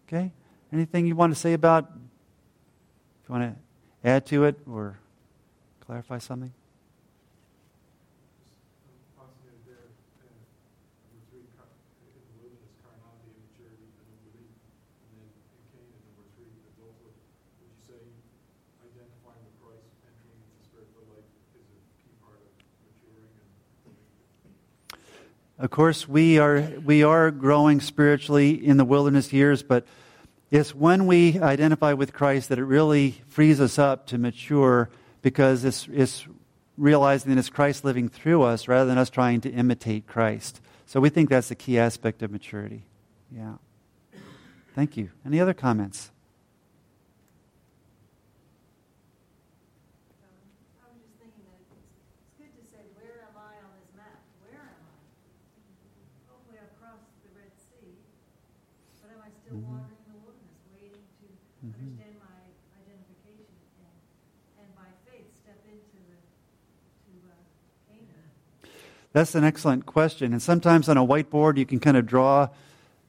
[0.05, 0.33] Okay.
[0.73, 1.85] Anything you want to say about?
[1.85, 4.99] If you want to add to it or
[5.85, 6.51] clarify something?
[25.61, 29.85] Of course, we are, we are growing spiritually in the wilderness years, but
[30.49, 34.89] it's when we identify with Christ that it really frees us up to mature
[35.21, 36.25] because it's, it's
[36.79, 40.61] realizing that it's Christ living through us rather than us trying to imitate Christ.
[40.87, 42.87] So we think that's the key aspect of maturity.
[43.31, 43.53] Yeah.
[44.73, 45.11] Thank you.
[45.23, 46.09] Any other comments?
[69.13, 70.31] That's an excellent question.
[70.31, 72.47] And sometimes on a whiteboard, you can kind of draw,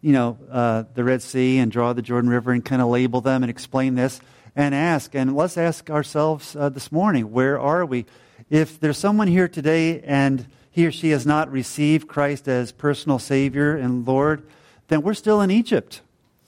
[0.01, 3.21] you know, uh, the Red Sea and draw the Jordan River and kind of label
[3.21, 4.21] them and explain this
[4.57, 5.15] and ask.
[5.15, 8.07] And let's ask ourselves uh, this morning, where are we?
[8.51, 13.21] If there's someone here today and he or she has not received Christ as personal
[13.21, 14.43] Savior and Lord,
[14.89, 16.01] then we're still in Egypt.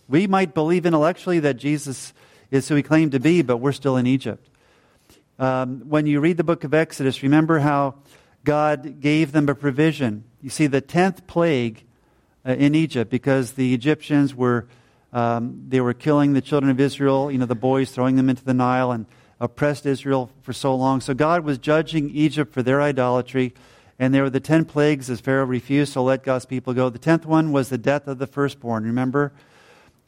[0.09, 2.13] We might believe intellectually that Jesus
[2.51, 4.49] is who he claimed to be, but we're still in Egypt.
[5.39, 7.95] Um, when you read the book of Exodus, remember how
[8.45, 10.25] God gave them a provision.
[10.43, 11.85] You see, the tenth plague
[12.47, 14.67] uh, in Egypt, because the Egyptians were
[15.13, 18.45] um, they were killing the children of Israel, you know, the boys, throwing them into
[18.45, 19.07] the Nile, and
[19.41, 21.01] oppressed Israel for so long.
[21.01, 23.55] So God was judging Egypt for their idolatry,
[23.99, 26.91] and there were the ten plagues as Pharaoh refused to let God's people go.
[26.91, 28.85] The tenth one was the death of the firstborn.
[28.85, 29.33] Remember.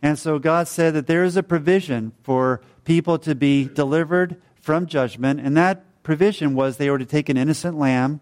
[0.02, 4.86] And so God said that there is a provision for people to be delivered from
[4.86, 8.20] judgment, and that provision was they were to take an innocent lamb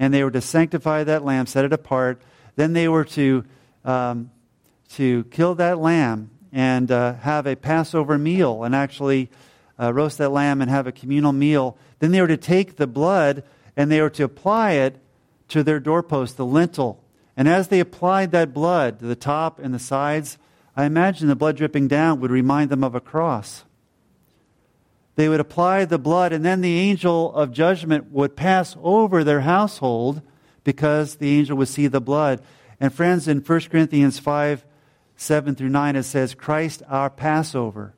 [0.00, 2.20] and they were to sanctify that lamb, set it apart.
[2.56, 3.44] Then they were to,
[3.84, 4.32] um,
[4.94, 9.30] to kill that lamb and uh, have a Passover meal and actually
[9.80, 11.78] uh, roast that lamb and have a communal meal.
[12.00, 13.44] Then they were to take the blood
[13.76, 14.98] and they were to apply it
[15.50, 17.00] to their doorpost, the lintel.
[17.36, 20.36] And as they applied that blood to the top and the sides,
[20.76, 23.64] I imagine the blood dripping down would remind them of a cross
[25.16, 29.42] they would apply the blood, and then the angel of judgment would pass over their
[29.42, 30.22] household
[30.64, 32.42] because the angel would see the blood.
[32.80, 34.64] And friends, in 1 Corinthians 5
[35.16, 37.94] 7 through 9, it says, Christ our Passover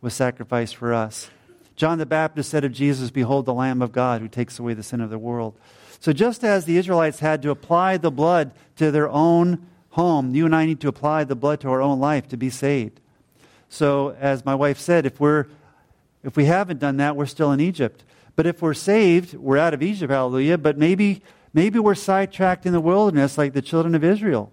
[0.00, 1.28] was sacrificed for us.
[1.74, 4.84] John the Baptist said of Jesus, Behold the Lamb of God who takes away the
[4.84, 5.58] sin of the world.
[5.98, 10.46] So just as the Israelites had to apply the blood to their own home, you
[10.46, 13.00] and I need to apply the blood to our own life to be saved.
[13.68, 15.46] So, as my wife said, if we're
[16.24, 18.04] if we haven't done that, we're still in Egypt.
[18.36, 20.58] But if we're saved, we're out of Egypt, hallelujah.
[20.58, 24.52] But maybe, maybe we're sidetracked in the wilderness like the children of Israel.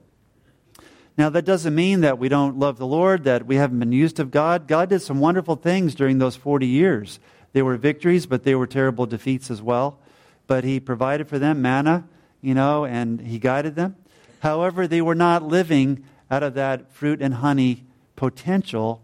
[1.17, 4.19] Now, that doesn't mean that we don't love the Lord, that we haven't been used
[4.19, 4.67] of God.
[4.67, 7.19] God did some wonderful things during those 40 years.
[7.51, 9.99] They were victories, but they were terrible defeats as well.
[10.47, 12.07] But He provided for them manna,
[12.41, 13.95] you know, and He guided them.
[14.39, 17.83] However, they were not living out of that fruit and honey
[18.15, 19.01] potential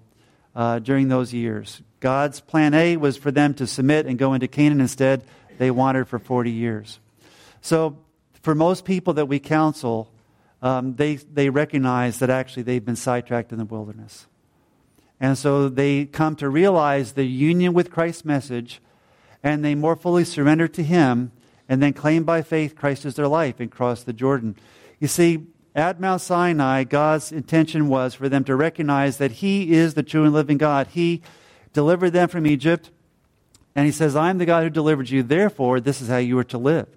[0.55, 1.82] uh, during those years.
[2.06, 4.80] God's plan A was for them to submit and go into Canaan.
[4.80, 5.24] Instead,
[5.58, 6.99] they wandered for 40 years.
[7.62, 7.97] So,
[8.43, 10.12] for most people that we counsel,
[10.62, 14.28] um, they, they recognize that actually they've been sidetracked in the wilderness.
[15.20, 18.84] And so they come to realize the union with Christ's message,
[19.41, 21.32] and they more fully surrender to Him,
[21.68, 24.58] and then claim by faith Christ is their life and cross the Jordan.
[24.99, 29.95] You see, at Mount Sinai, God's intention was for them to recognize that He is
[29.95, 30.86] the true and living God.
[30.86, 31.24] He
[31.76, 32.89] delivered them from Egypt,
[33.76, 36.43] and He says, I'm the God who delivered you, therefore, this is how you are
[36.45, 36.88] to live.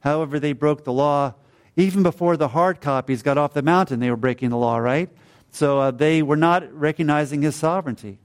[0.00, 1.34] However, they broke the law.
[1.76, 5.10] Even before the hard copies got off the mountain, they were breaking the law, right?
[5.50, 8.18] So uh, they were not recognizing His sovereignty.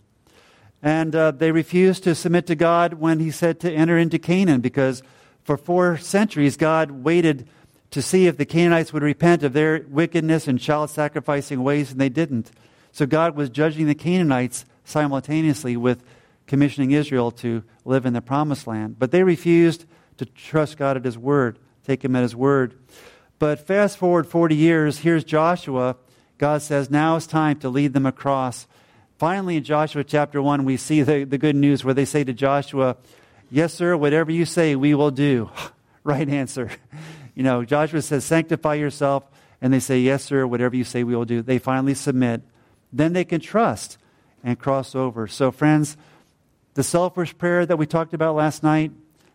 [0.81, 4.61] And uh, they refused to submit to God when He said to enter into Canaan
[4.61, 5.03] because
[5.43, 7.47] for four centuries, God waited
[7.91, 11.99] to see if the Canaanites would repent of their wickedness and child sacrificing ways, and
[11.99, 12.51] they didn't.
[12.93, 16.03] So God was judging the Canaanites simultaneously with
[16.47, 18.99] commissioning Israel to live in the promised land.
[18.99, 19.85] But they refused
[20.17, 22.77] to trust God at His word, take Him at His word.
[23.39, 25.95] But fast forward 40 years, here's Joshua.
[26.37, 28.67] God says, now it's time to lead them across.
[29.17, 32.33] Finally, in Joshua chapter 1, we see the, the good news where they say to
[32.33, 32.97] Joshua,
[33.51, 35.49] Yes, sir, whatever you say, we will do.
[36.03, 36.71] right answer.
[37.33, 39.23] You know, Joshua says, Sanctify yourself.
[39.61, 41.41] And they say, Yes, sir, whatever you say, we will do.
[41.41, 42.41] They finally submit.
[42.91, 43.97] Then they can trust
[44.43, 45.27] and cross over.
[45.27, 45.97] So, friends,
[46.73, 48.91] the selfish prayer that we talked about last night,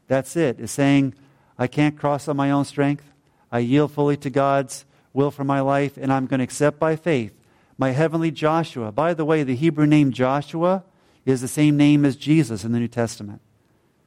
[0.09, 0.61] that's it.
[0.61, 1.15] It's saying,
[1.59, 3.11] I can't cross on my own strength.
[3.51, 6.97] I yield fully to God's will for my life, and I'm going to accept by
[6.97, 7.33] faith
[7.79, 8.91] my heavenly Joshua.
[8.93, 10.85] By the way, the Hebrew name Joshua
[11.25, 13.41] is the same name as Jesus in the New Testament.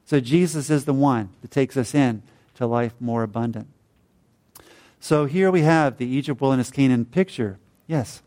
[0.06, 2.24] So Jesus is the one that takes us in
[2.56, 3.68] to life more abundant.
[5.00, 7.60] So here we have the Egypt, wilderness, Canaan picture.
[7.88, 8.22] Yes?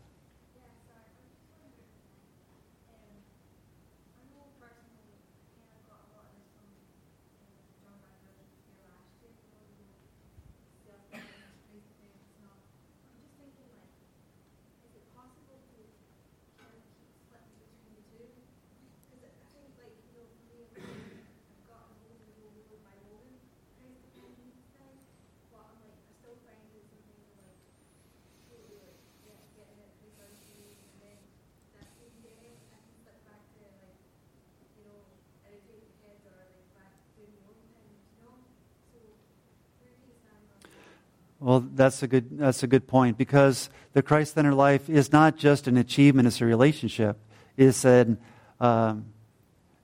[41.43, 45.35] Well, that's a good, that's a good point because the Christ centered life is not
[45.35, 47.17] just an achievement, it's a relationship.
[47.57, 48.17] It's, an,
[48.61, 49.07] um,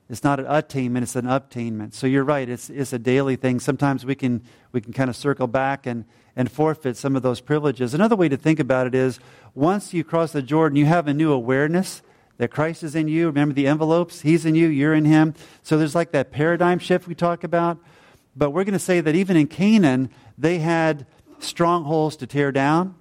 [0.10, 1.95] it's not an attainment, it's an obtainment.
[1.95, 3.60] So you're right, it's, it's a daily thing.
[3.60, 4.41] Sometimes we can,
[4.72, 7.93] we can kind of circle back and, and forfeit some of those privileges.
[7.93, 9.20] Another way to think about it is
[9.53, 12.01] once you cross the Jordan, you have a new awareness
[12.38, 13.26] that Christ is in you.
[13.26, 14.22] Remember the envelopes?
[14.22, 15.34] He's in you, you're in him.
[15.64, 17.80] So there's like that paradigm shift we talk about.
[18.34, 21.05] But we're going to say that even in Canaan, they had
[21.40, 22.96] strongholds to tear down,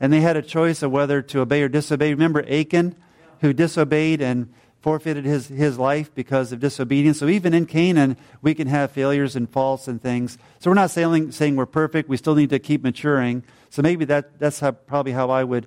[0.00, 2.10] and they had a choice of whether to obey or disobey.
[2.10, 2.94] Remember Achan,
[3.40, 7.18] who disobeyed and forfeited his, his life because of disobedience.
[7.18, 10.38] So even in Canaan, we can have failures and faults and things.
[10.58, 12.08] So we're not saying, saying we're perfect.
[12.08, 13.42] We still need to keep maturing.
[13.68, 15.66] So maybe that, that's how, probably how I would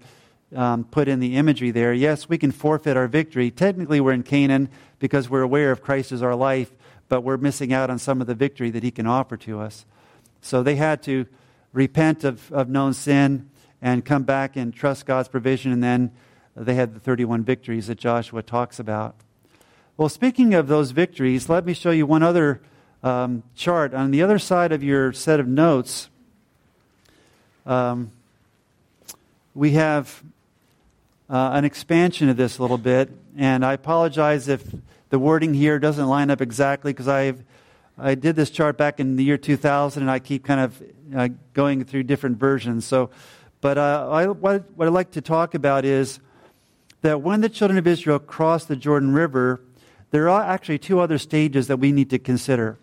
[0.56, 1.94] um, put in the imagery there.
[1.94, 3.52] Yes, we can forfeit our victory.
[3.52, 6.72] Technically, we're in Canaan because we're aware of Christ as our life,
[7.08, 9.86] but we're missing out on some of the victory that he can offer to us.
[10.42, 11.28] So they had to
[11.74, 13.50] repent of, of known sin
[13.82, 15.72] and come back and trust God's provision.
[15.72, 16.12] And then
[16.56, 19.16] they had the 31 victories that Joshua talks about.
[19.98, 22.62] Well, speaking of those victories, let me show you one other
[23.04, 23.94] um, chart.
[23.94, 26.10] On the other side of your set of notes,
[27.66, 28.12] um,
[29.54, 30.24] we have
[31.30, 33.12] uh, an expansion of this a little bit.
[33.38, 34.64] And I apologize if
[35.10, 37.44] the wording here doesn't line up exactly because I've
[37.98, 40.84] I did this chart back in the year 2000, and I keep kind of
[41.16, 42.86] uh, going through different versions.
[42.86, 43.12] So,
[43.62, 46.20] but uh, I, what, what I'd like to talk about is
[47.02, 49.62] that when the children of Israel crossed the Jordan River,
[50.10, 52.80] there are actually two other stages that we need to consider.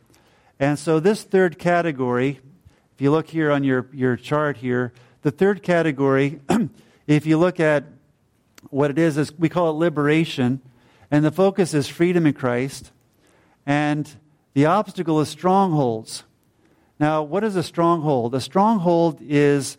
[0.61, 2.40] And so, this third category,
[2.94, 4.92] if you look here on your, your chart here,
[5.22, 6.40] the third category,
[7.06, 7.84] if you look at
[8.68, 10.61] what it is, is we call it liberation,
[11.11, 12.92] and the focus is freedom in Christ.
[13.66, 14.08] And
[14.55, 16.24] the obstacle is strongholds.
[16.98, 18.34] Now, what is a stronghold?
[18.34, 19.78] A stronghold is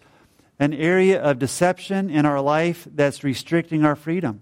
[0.60, 4.42] an area of deception in our life that's restricting our freedom.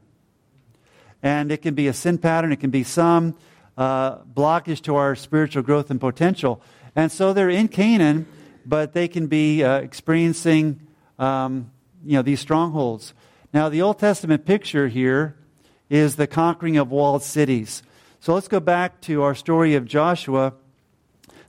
[1.21, 3.36] And it can be a sin pattern, it can be some
[3.77, 6.61] uh, blockage to our spiritual growth and potential.
[6.95, 8.27] And so they're in Canaan,
[8.65, 11.71] but they can be uh, experiencing um,
[12.05, 13.13] you know, these strongholds.
[13.53, 15.36] Now, the Old Testament picture here
[15.89, 17.82] is the conquering of walled cities.
[18.22, 20.53] So let's go back to our story of Joshua.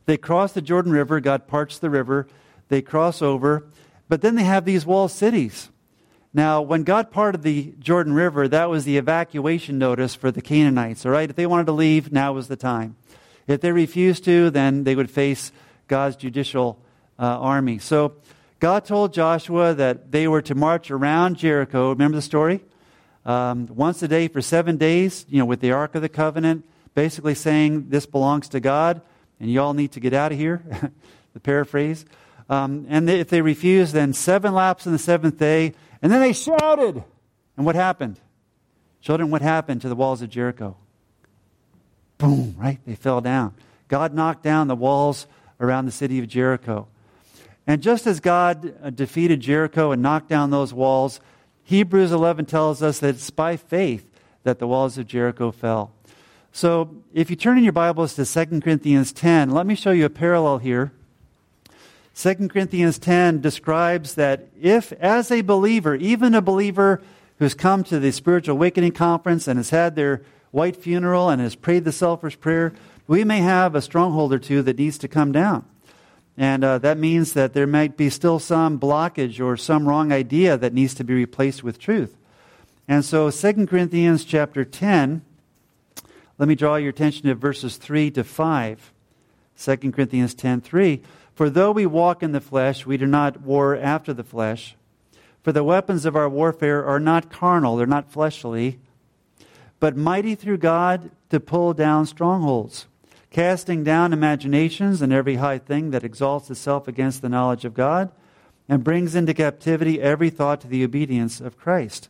[0.07, 2.29] They cross the Jordan River, God parts the river,
[2.69, 3.67] they cross over,
[4.09, 5.69] but then they have these walled cities.
[6.33, 11.05] Now, when God parted the Jordan River, that was the evacuation notice for the Canaanites,
[11.05, 11.29] all right?
[11.29, 12.97] If they wanted to leave, now was the time.
[13.49, 15.51] If they refused to, then they would face
[15.89, 16.81] God's judicial
[17.19, 17.79] uh, army.
[17.79, 18.15] So
[18.61, 21.91] God told Joshua that they were to march around Jericho.
[21.91, 22.63] Remember the story?
[23.25, 26.65] Um, once a day for seven days, you know, with the Ark of the Covenant,
[26.95, 29.03] basically saying this belongs to God
[29.41, 30.63] and you all need to get out of here,
[31.33, 32.05] the paraphrase.
[32.49, 36.21] Um, and they, if they refused, then seven laps on the seventh day, and then
[36.21, 37.03] they shouted.
[37.57, 38.21] And what happened?
[39.01, 40.77] Children, what happened to the walls of Jericho?
[42.19, 42.79] Boom, right?
[42.87, 43.55] They fell down.
[43.89, 45.27] God knocked down the walls
[45.59, 46.87] around the city of Jericho.
[47.67, 51.21] And just as God uh, defeated Jericho and knocked down those walls,
[51.71, 54.05] Hebrews 11 tells us that it's by faith
[54.43, 55.93] that the walls of Jericho fell.
[56.51, 60.05] So if you turn in your Bibles to 2 Corinthians 10, let me show you
[60.05, 60.91] a parallel here.
[62.17, 67.01] 2 Corinthians 10 describes that if, as a believer, even a believer
[67.39, 71.55] who's come to the Spiritual Awakening Conference and has had their white funeral and has
[71.55, 72.73] prayed the selfish prayer,
[73.07, 75.65] we may have a stronghold or two that needs to come down.
[76.41, 80.57] And uh, that means that there might be still some blockage or some wrong idea
[80.57, 82.17] that needs to be replaced with truth.
[82.89, 85.21] And so 2 Corinthians chapter 10,
[86.39, 88.93] let me draw your attention to verses 3 to 5.
[89.59, 91.03] 2 Corinthians 10 3.
[91.35, 94.77] For though we walk in the flesh, we do not war after the flesh.
[95.43, 98.79] For the weapons of our warfare are not carnal, they're not fleshly,
[99.79, 102.87] but mighty through God to pull down strongholds,
[103.31, 108.11] casting down imaginations and every high thing that exalts itself against the knowledge of God,
[108.69, 112.09] and brings into captivity every thought to the obedience of Christ.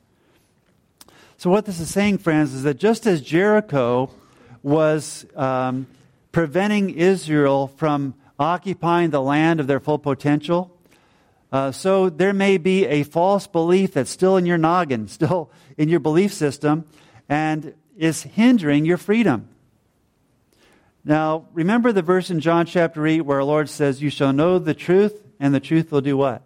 [1.39, 4.11] So, what this is saying, friends, is that just as Jericho
[4.63, 5.87] was um,
[6.33, 10.77] preventing Israel from occupying the land of their full potential,
[11.53, 15.89] uh, so there may be a false belief that's still in your noggin, still in
[15.89, 16.85] your belief system,
[17.29, 19.49] and is hindering your freedom.
[21.05, 24.59] Now, remember the verse in John chapter 8 where our Lord says, You shall know
[24.59, 26.43] the truth, and the truth will do what?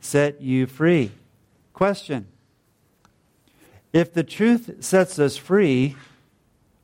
[0.00, 1.10] Set you free.
[1.72, 2.26] Question
[3.92, 5.96] If the truth sets us free,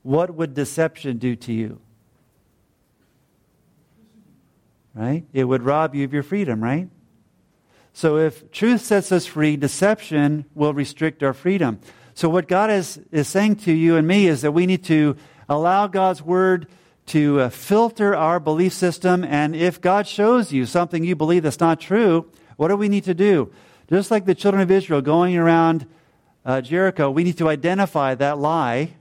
[0.03, 1.81] what would deception do to you?
[4.95, 5.25] Right?
[5.35, 6.89] It would rob you of your freedom, right?
[7.93, 11.81] So if truth sets us free, deception will restrict our freedom.
[12.15, 15.17] So what God is, is saying to you and me is that we need to
[15.49, 16.69] allow God's word
[17.07, 19.25] to uh, filter our belief system.
[19.25, 23.05] And if God shows you something you believe that's not true, what do we need
[23.05, 23.53] to do?
[23.89, 25.87] Just like the children of Israel going around
[26.45, 28.95] uh, Jericho, we need to identify that lie.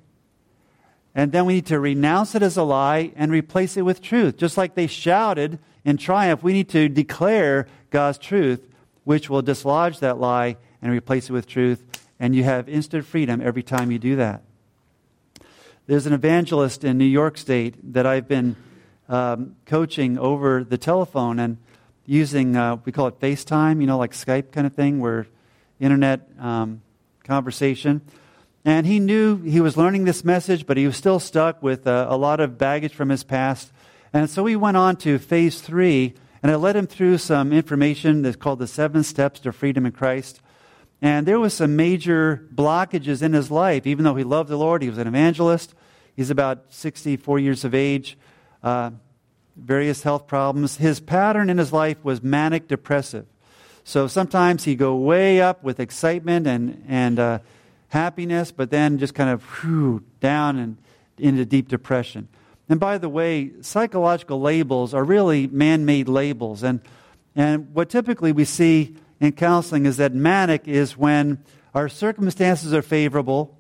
[1.16, 4.38] And then we need to renounce it as a lie and replace it with truth.
[4.38, 8.68] Just like they shouted in triumph, we need to declare God's truth
[9.06, 11.84] which will dislodge that lie and replace it with truth.
[12.20, 14.45] And you have instant freedom every time you do that.
[15.88, 18.56] There's an evangelist in New York State that I've been
[19.08, 21.60] um, coaching over the telephone and
[22.08, 25.28] using, uh, we call it FaceTime, you know, like Skype kind of thing, where
[25.80, 26.82] internet um,
[27.24, 28.02] conversation.
[28.64, 32.08] And he knew he was learning this message, but he was still stuck with uh,
[32.10, 33.72] a lot of baggage from his past.
[34.12, 38.24] And so we went on to phase three and I led him through some information
[38.24, 40.42] that's called the seven steps to freedom in Christ.
[41.02, 43.86] And there was some major blockages in his life.
[43.86, 45.74] Even though he loved the Lord, he was an evangelist.
[46.16, 48.18] He's about 64 years of age,
[48.64, 48.92] uh,
[49.56, 50.78] various health problems.
[50.78, 53.26] His pattern in his life was manic depressive.
[53.84, 57.40] So sometimes he'd go way up with excitement and, and uh,
[57.90, 60.78] happiness, but then just kind of whew, down and
[61.18, 62.28] into deep depression.
[62.68, 66.64] And by the way, psychological labels are really man made labels.
[66.64, 66.82] And,
[67.36, 71.44] and what typically we see in counseling is that manic is when
[71.74, 73.58] our circumstances are favorable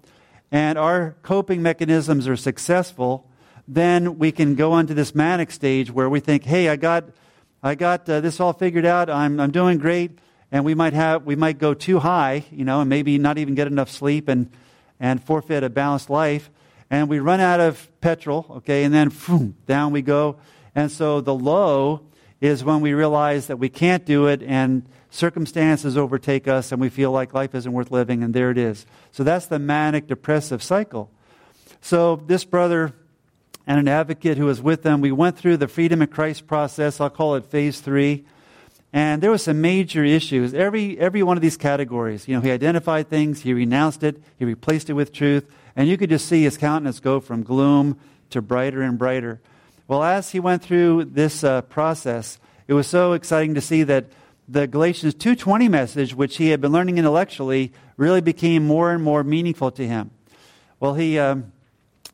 [0.51, 3.30] and our coping mechanisms are successful,
[3.68, 7.06] then we can go on to this manic stage where we think, hey, I got,
[7.64, 10.20] I got uh, this all figured out, I'm, I'm doing great.
[10.51, 13.56] And we might, have, we might go too high, you know, and maybe not even
[13.56, 14.49] get enough sleep and,
[14.99, 16.49] and forfeit a balanced life
[16.89, 20.38] and we run out of petrol, okay, and then boom, down we go.
[20.74, 22.01] And so the low
[22.46, 26.89] is when we realize that we can't do it and circumstances overtake us and we
[26.89, 28.86] feel like life isn't worth living, and there it is.
[29.12, 31.10] So that's the manic depressive cycle.
[31.82, 32.93] So this brother
[33.68, 37.02] and an advocate who was with them, we went through the freedom in Christ process.
[37.02, 38.26] I'll call it phase three.
[38.93, 40.54] And there were some major issues.
[40.54, 44.46] Every, every one of these categories, you know, he identified things, he renounced it, he
[44.46, 48.41] replaced it with truth, and you could just see his countenance go from gloom to
[48.41, 49.41] brighter and brighter.
[49.88, 54.06] Well, as he went through this uh, process, it was so exciting to see that
[54.48, 59.24] the Galatians 2:20 message, which he had been learning intellectually, really became more and more
[59.24, 60.12] meaningful to him.
[60.80, 61.52] Well, he um,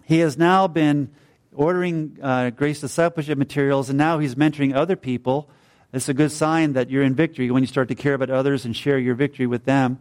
[0.04, 1.12] he has now been
[1.54, 5.50] ordering uh, grace discipleship materials, and now he's mentoring other people
[5.94, 8.64] It's a good sign that you're in victory when you start to care about others
[8.64, 10.00] and share your victory with them.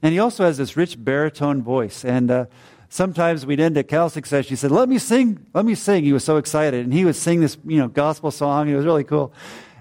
[0.00, 2.04] And he also has this rich baritone voice.
[2.04, 2.46] And uh,
[2.88, 4.48] sometimes we'd end at Cal Success.
[4.48, 6.04] He said, Let me sing, let me sing.
[6.04, 6.84] He was so excited.
[6.84, 8.68] And he would sing this, you know, gospel song.
[8.68, 9.32] It was really cool.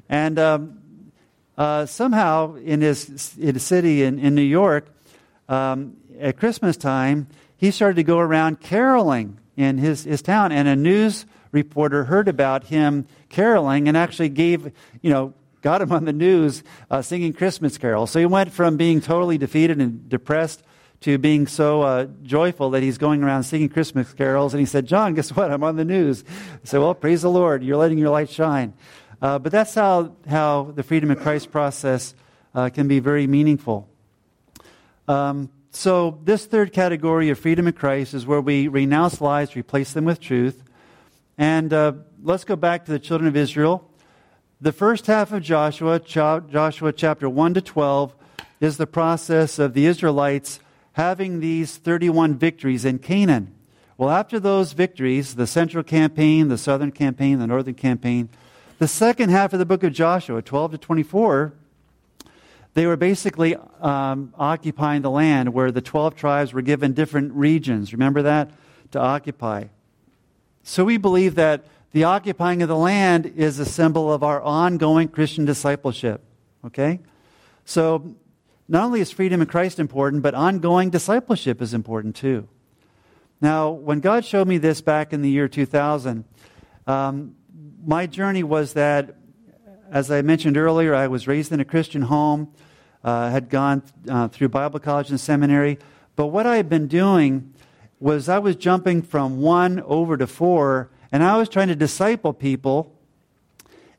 [0.09, 0.81] And um,
[1.57, 4.87] uh, somehow in his, in his city in, in New York,
[5.49, 7.27] um, at Christmas time,
[7.57, 10.51] he started to go around caroling in his, his town.
[10.51, 15.91] And a news reporter heard about him caroling and actually gave, you know, got him
[15.91, 18.11] on the news uh, singing Christmas carols.
[18.11, 20.63] So he went from being totally defeated and depressed
[21.01, 24.53] to being so uh, joyful that he's going around singing Christmas carols.
[24.53, 25.51] And he said, John, guess what?
[25.51, 26.23] I'm on the news.
[26.27, 27.63] I said, Well, praise the Lord.
[27.63, 28.73] You're letting your light shine.
[29.21, 32.13] Uh, but that's how, how the Freedom in Christ process
[32.53, 33.87] uh, can be very meaningful.
[35.07, 39.93] Um, so, this third category of freedom in Christ is where we renounce lies, replace
[39.93, 40.63] them with truth.
[41.37, 41.93] And uh,
[42.23, 43.87] let's go back to the children of Israel.
[44.59, 48.15] The first half of Joshua, Joshua chapter 1 to 12,
[48.59, 50.59] is the process of the Israelites
[50.97, 53.53] having these 31 victories in Canaan.
[53.99, 58.29] Well, after those victories, the central campaign, the southern campaign, the northern campaign,
[58.79, 61.53] the second half of the book of Joshua, 12 to 24,
[62.73, 67.93] they were basically um, occupying the land where the 12 tribes were given different regions.
[67.93, 68.49] Remember that?
[68.91, 69.65] To occupy.
[70.63, 75.09] So we believe that the occupying of the land is a symbol of our ongoing
[75.09, 76.23] Christian discipleship.
[76.65, 77.01] Okay?
[77.65, 78.15] So,
[78.67, 82.47] not only is freedom in Christ important, but ongoing discipleship is important too.
[83.39, 86.25] Now, when God showed me this back in the year 2000,
[86.87, 87.35] um,
[87.85, 89.15] my journey was that,
[89.91, 92.51] as I mentioned earlier, I was raised in a Christian home,
[93.03, 95.77] uh, had gone uh, through Bible college and seminary,
[96.15, 97.53] but what I had been doing
[97.99, 102.33] was I was jumping from one over to four and I was trying to disciple
[102.33, 102.93] people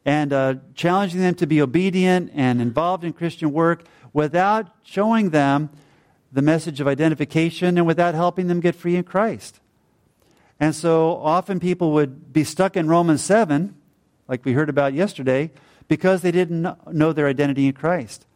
[0.05, 5.71] and uh, challenging them to be obedient and involved in Christian work without showing them
[6.33, 9.61] the message of identification and without helping them get free in Christ.
[10.61, 13.75] And so often people would be stuck in Romans 7,
[14.27, 15.51] like we heard about yesterday,
[15.87, 18.27] because they didn't know their identity in Christ.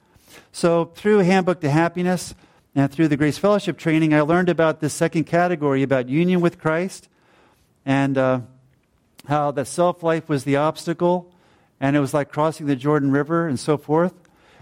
[0.52, 2.34] So through Handbook to Happiness
[2.74, 6.58] and through the Grace Fellowship training, I learned about this second category about union with
[6.58, 7.08] Christ.
[7.84, 8.40] And uh,
[9.26, 11.32] how the self life was the obstacle,
[11.80, 14.14] and it was like crossing the Jordan River and so forth.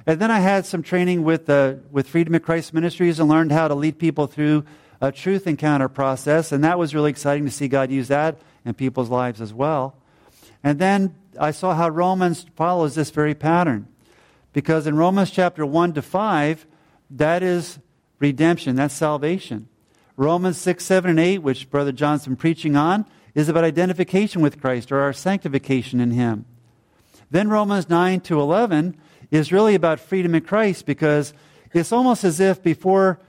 [0.07, 3.53] And then I had some training with, uh, with Freedom in Christ Ministries and learned
[3.53, 4.65] how to lead people through
[5.01, 8.75] a truth encounter process, and that was really exciting to see God use that in
[8.75, 9.97] people's lives as well.
[10.63, 13.89] And then I saw how Romans follows this very pattern.
[14.53, 16.67] Because in Romans chapter 1 to 5,
[17.11, 17.79] that is
[18.19, 19.69] redemption, that's salvation.
[20.17, 24.61] Romans 6, 7, and 8, which Brother John's been preaching on, is about identification with
[24.61, 26.45] Christ or our sanctification in Him.
[27.31, 29.01] Then Romans 9 to 11
[29.31, 31.33] is really about freedom in Christ because
[31.73, 33.21] it's almost as if before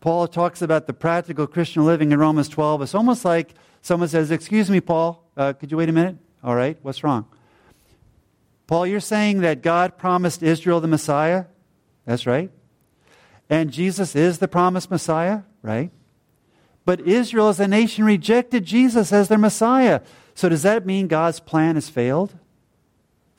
[0.00, 4.30] Paul talks about the practical Christian living in Romans 12, it's almost like someone says,
[4.30, 6.16] Excuse me, Paul, uh, could you wait a minute?
[6.42, 7.26] All right, what's wrong?
[8.66, 11.44] Paul, you're saying that God promised Israel the Messiah?
[12.04, 12.50] That's right.
[13.50, 15.42] And Jesus is the promised Messiah?
[15.62, 15.90] Right.
[16.84, 20.00] But Israel as a nation rejected Jesus as their Messiah.
[20.34, 22.34] So does that mean God's plan has failed?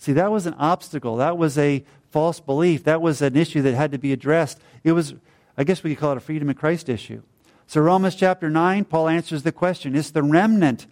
[0.03, 1.15] See, that was an obstacle.
[1.15, 1.81] That was a
[2.11, 2.83] false belief.
[2.83, 4.59] That was an issue that had to be addressed.
[4.83, 5.15] It was,
[5.57, 7.21] I guess we could call it a freedom in Christ issue.
[7.67, 10.87] So, Romans chapter 9, Paul answers the question it's the remnant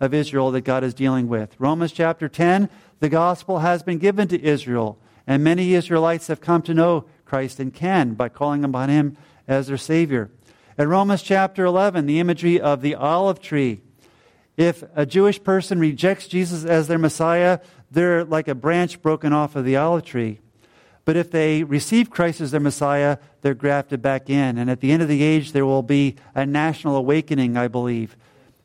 [0.00, 1.54] of Israel that God is dealing with.
[1.60, 4.98] Romans chapter 10, the gospel has been given to Israel,
[5.28, 9.68] and many Israelites have come to know Christ and can by calling upon him as
[9.68, 10.28] their Savior.
[10.76, 13.82] In Romans chapter 11, the imagery of the olive tree.
[14.56, 17.60] If a Jewish person rejects Jesus as their Messiah,
[17.90, 20.40] they're like a branch broken off of the olive tree.
[21.04, 24.58] But if they receive Christ as their Messiah, they're grafted back in.
[24.58, 28.16] And at the end of the age, there will be a national awakening, I believe,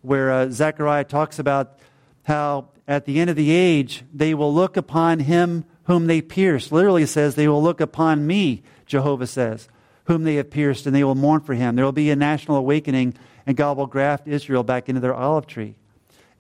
[0.02, 1.78] where uh, Zechariah talks about
[2.24, 6.72] how at the end of the age, they will look upon him whom they pierced.
[6.72, 9.68] Literally says, they will look upon me, Jehovah says
[10.06, 11.76] whom they have pierced, and they will mourn for him.
[11.76, 13.14] There will be a national awakening,
[13.46, 15.76] and God will graft Israel back into their olive tree.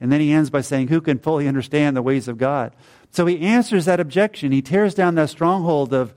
[0.01, 2.73] And then he ends by saying, Who can fully understand the ways of God?
[3.11, 4.51] So he answers that objection.
[4.51, 6.13] He tears down that stronghold of,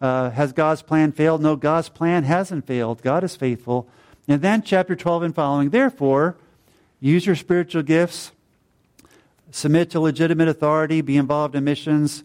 [0.00, 1.42] uh, Has God's plan failed?
[1.42, 3.02] No, God's plan hasn't failed.
[3.02, 3.88] God is faithful.
[4.28, 6.36] And then, chapter 12 and following, therefore,
[7.00, 8.32] use your spiritual gifts,
[9.50, 12.22] submit to legitimate authority, be involved in missions,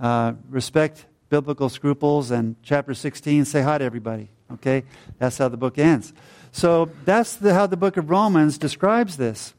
[0.00, 4.28] uh, respect biblical scruples, and chapter 16, say hi to everybody.
[4.52, 4.84] Okay?
[5.18, 6.12] That's how the book ends.
[6.52, 9.54] So that's the, how the book of Romans describes this.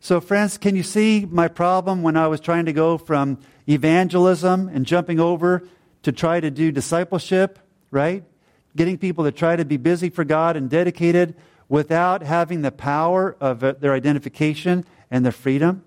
[0.00, 3.38] So, friends, can you see my problem when I was trying to go from
[3.68, 5.66] evangelism and jumping over
[6.04, 7.58] to try to do discipleship,
[7.90, 8.22] right?
[8.76, 11.34] Getting people to try to be busy for God and dedicated
[11.68, 15.82] without having the power of uh, their identification and their freedom.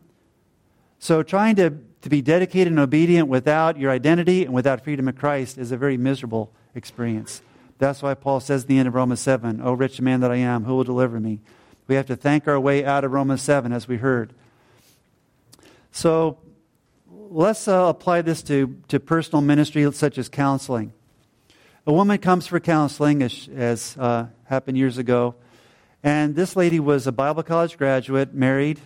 [1.00, 5.16] So, trying to, to be dedicated and obedient without your identity and without freedom in
[5.16, 7.42] Christ is a very miserable experience.
[7.80, 10.36] That's why Paul says at the end of Romans 7, O rich man that I
[10.36, 11.40] am, who will deliver me?
[11.92, 14.32] We have to thank our way out of Romans 7, as we heard.
[15.92, 16.38] So
[17.10, 20.94] let's uh, apply this to, to personal ministry, such as counseling.
[21.86, 25.36] A woman comes for counseling, as, as uh, happened years ago,
[26.02, 28.80] and this lady was a Bible college graduate, married,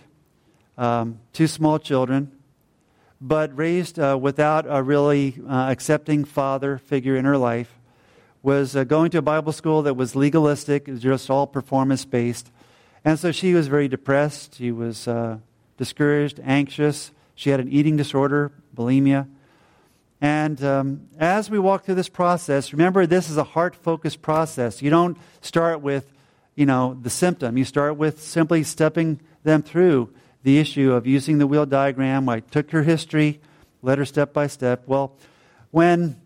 [0.76, 2.32] um, two small children,
[3.20, 7.72] but raised uh, without a really uh, accepting father figure in her life.
[8.42, 12.04] Was uh, going to a Bible school that was legalistic, it was just all performance
[12.04, 12.50] based.
[13.06, 14.56] And so she was very depressed.
[14.56, 15.38] She was uh,
[15.76, 17.12] discouraged, anxious.
[17.36, 19.28] She had an eating disorder, bulimia.
[20.20, 24.82] And um, as we walk through this process, remember this is a heart focused process.
[24.82, 26.12] You don't start with,
[26.56, 27.56] you know, the symptom.
[27.56, 32.28] You start with simply stepping them through the issue of using the wheel diagram.
[32.28, 33.40] I took her history,
[33.82, 34.82] led her step by step.
[34.86, 35.12] Well,
[35.70, 36.20] when,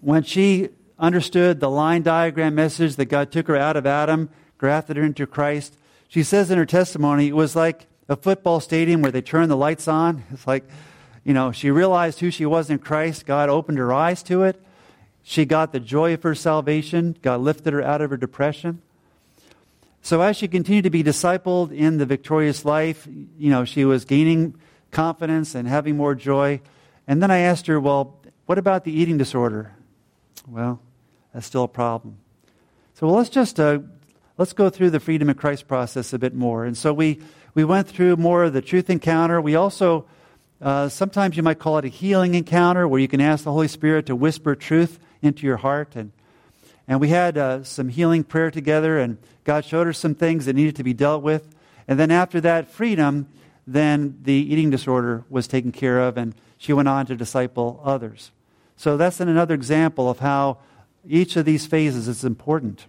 [0.00, 4.96] when she understood the line diagram message that God took her out of Adam, grafted
[4.96, 5.76] her into Christ,
[6.08, 9.56] she says in her testimony, it was like a football stadium where they turn the
[9.56, 10.24] lights on.
[10.30, 10.64] It's like,
[11.24, 13.26] you know, she realized who she was in Christ.
[13.26, 14.62] God opened her eyes to it.
[15.22, 17.16] She got the joy of her salvation.
[17.20, 18.80] God lifted her out of her depression.
[20.02, 24.04] So as she continued to be discipled in the victorious life, you know, she was
[24.04, 24.54] gaining
[24.92, 26.60] confidence and having more joy.
[27.08, 29.72] And then I asked her, well, what about the eating disorder?
[30.46, 30.80] Well,
[31.34, 32.18] that's still a problem.
[32.94, 33.80] So well, let's just uh,
[34.38, 36.64] let's go through the freedom of Christ process a bit more.
[36.64, 37.20] And so we,
[37.54, 39.40] we went through more of the truth encounter.
[39.40, 40.06] We also,
[40.60, 43.68] uh, sometimes you might call it a healing encounter where you can ask the Holy
[43.68, 45.96] Spirit to whisper truth into your heart.
[45.96, 46.12] And,
[46.86, 50.54] and we had uh, some healing prayer together, and God showed her some things that
[50.54, 51.48] needed to be dealt with.
[51.88, 53.28] And then after that freedom,
[53.66, 58.30] then the eating disorder was taken care of, and she went on to disciple others.
[58.76, 60.58] So that's another example of how
[61.08, 62.86] each of these phases is important.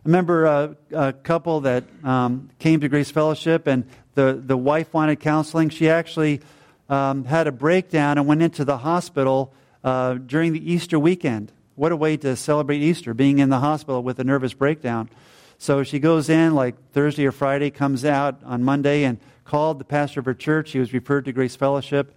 [0.00, 3.84] I remember a, a couple that um, came to Grace Fellowship, and
[4.14, 5.68] the, the wife wanted counseling.
[5.68, 6.40] She actually
[6.88, 9.52] um, had a breakdown and went into the hospital
[9.84, 11.52] uh, during the Easter weekend.
[11.74, 15.10] What a way to celebrate Easter, being in the hospital with a nervous breakdown.
[15.58, 19.84] So she goes in like Thursday or Friday, comes out on Monday, and called the
[19.84, 20.70] pastor of her church.
[20.70, 22.14] She was referred to Grace Fellowship.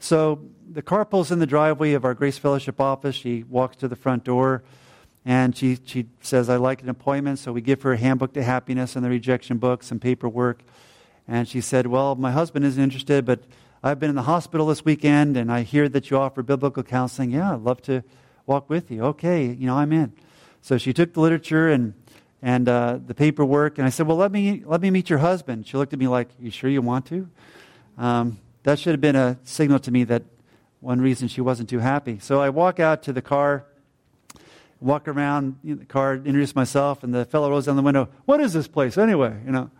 [0.00, 0.40] So
[0.70, 3.14] the car pulls in the driveway of our Grace Fellowship office.
[3.14, 4.62] She walks to the front door.
[5.28, 7.40] And she, she says, I'd like an appointment.
[7.40, 10.62] So we give her a handbook to happiness and the rejection book, some paperwork.
[11.26, 13.40] And she said, Well, my husband isn't interested, but
[13.82, 17.32] I've been in the hospital this weekend and I hear that you offer biblical counseling.
[17.32, 18.04] Yeah, I'd love to
[18.46, 19.02] walk with you.
[19.02, 20.12] Okay, you know, I'm in.
[20.62, 21.94] So she took the literature and,
[22.40, 23.78] and uh, the paperwork.
[23.78, 25.66] And I said, Well, let me, let me meet your husband.
[25.66, 27.28] She looked at me like, You sure you want to?
[27.98, 30.22] Um, that should have been a signal to me that
[30.78, 32.20] one reason she wasn't too happy.
[32.20, 33.64] So I walk out to the car
[34.80, 38.08] walk around the car, introduce myself, and the fellow rolls down the window.
[38.24, 39.40] What is this place anyway?
[39.44, 39.70] You know,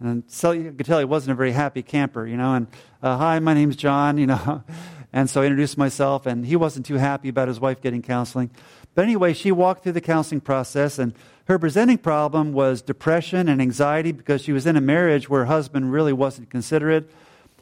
[0.00, 2.26] and so you could tell he wasn't a very happy camper.
[2.26, 2.66] You know, and
[3.02, 4.18] uh, hi, my name's John.
[4.18, 4.62] You know,
[5.12, 8.50] and so I introduced myself, and he wasn't too happy about his wife getting counseling.
[8.94, 11.12] But anyway, she walked through the counseling process, and
[11.46, 15.46] her presenting problem was depression and anxiety because she was in a marriage where her
[15.46, 17.10] husband really wasn't considerate.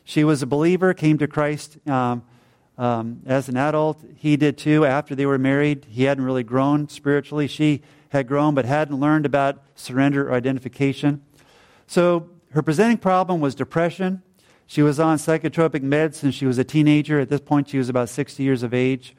[0.05, 1.77] She was a believer, came to Christ.
[1.89, 2.23] Um,
[2.77, 4.05] um, as an adult.
[4.17, 5.87] He did too after they were married.
[5.89, 7.47] He hadn't really grown spiritually.
[7.47, 11.23] She had grown but hadn't learned about surrender or identification.
[11.87, 14.23] So her presenting problem was depression.
[14.67, 17.21] She was on psychotropic meds since she was a teenager.
[17.21, 19.15] At this point, she was about 60 years of age.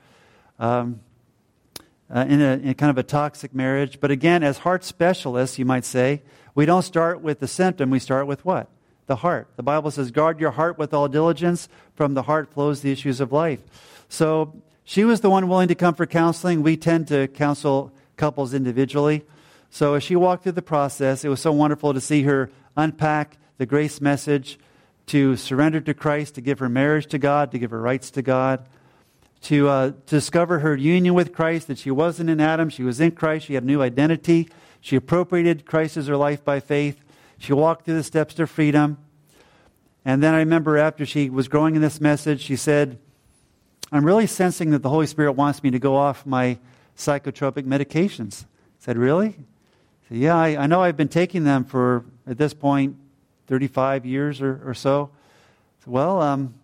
[0.58, 1.02] Um,
[2.14, 4.00] uh, in, a, in kind of a toxic marriage.
[4.00, 6.22] But again, as heart specialists, you might say,
[6.54, 8.70] we don't start with the symptom, we start with what?
[9.08, 9.48] The heart.
[9.56, 11.70] The Bible says, guard your heart with all diligence.
[11.96, 13.62] From the heart flows the issues of life.
[14.10, 16.62] So she was the one willing to come for counseling.
[16.62, 19.24] We tend to counsel couples individually.
[19.70, 23.38] So as she walked through the process, it was so wonderful to see her unpack
[23.58, 24.60] the grace message,
[25.08, 28.22] to surrender to Christ, to give her marriage to God, to give her rights to
[28.22, 28.66] God,
[29.44, 33.00] to, uh, to discover her union with Christ, that she wasn't in Adam, she was
[33.00, 34.50] in Christ, she had a new identity.
[34.82, 37.04] She appropriated Christ as her life by faith.
[37.38, 38.98] She walked through the steps to freedom.
[40.04, 43.00] And then I remember after she was growing in this message, she said,
[43.92, 46.58] I'm really sensing that the Holy Spirit wants me to go off my
[46.98, 48.44] psychotropic medications.
[48.44, 48.48] I
[48.80, 49.30] said, Really?
[49.30, 52.98] I said, yeah, I, I know I've been taking them for, at this point,
[53.48, 55.10] 35 years or, or so.
[55.86, 56.56] Well, um,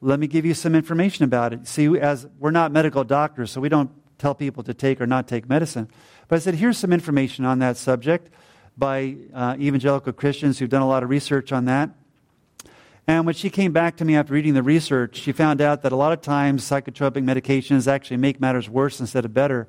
[0.00, 1.66] let me give you some information about it.
[1.66, 5.26] See, as we're not medical doctors, so we don't tell people to take or not
[5.26, 5.88] take medicine.
[6.28, 8.32] But I said, here's some information on that subject
[8.76, 11.90] by uh, evangelical Christians who've done a lot of research on that.
[13.06, 15.92] And when she came back to me after reading the research, she found out that
[15.92, 19.66] a lot of times psychotropic medications actually make matters worse instead of better.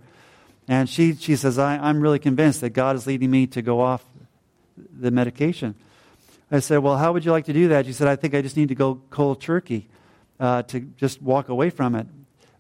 [0.68, 3.82] And she, she says, I, am really convinced that God is leading me to go
[3.82, 4.06] off
[4.78, 5.76] the medication.
[6.52, 7.86] I said, Well, how would you like to do that?
[7.86, 9.90] She said, I think I just need to go cold turkey
[10.40, 12.08] uh, to just walk away from it.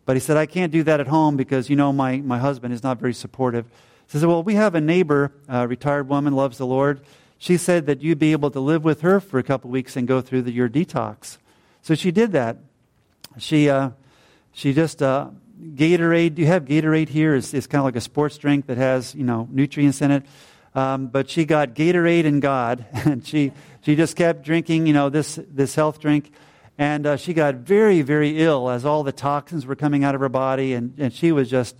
[0.05, 2.73] But he said, I can't do that at home because, you know, my, my husband
[2.73, 3.65] is not very supportive.
[4.13, 7.01] He said, Well, we have a neighbor, a retired woman, loves the Lord.
[7.39, 10.07] She said that you'd be able to live with her for a couple weeks and
[10.07, 11.39] go through the, your detox.
[11.81, 12.57] So she did that.
[13.39, 13.89] She, uh,
[14.51, 17.33] she just, uh, Gatorade, do you have Gatorade here?
[17.33, 20.25] It's, it's kind of like a sports drink that has, you know, nutrients in it.
[20.75, 23.51] Um, but she got Gatorade and God, and she,
[23.81, 26.31] she just kept drinking, you know, this, this health drink.
[26.77, 30.21] And uh, she got very, very ill as all the toxins were coming out of
[30.21, 31.75] her body, and, and she was just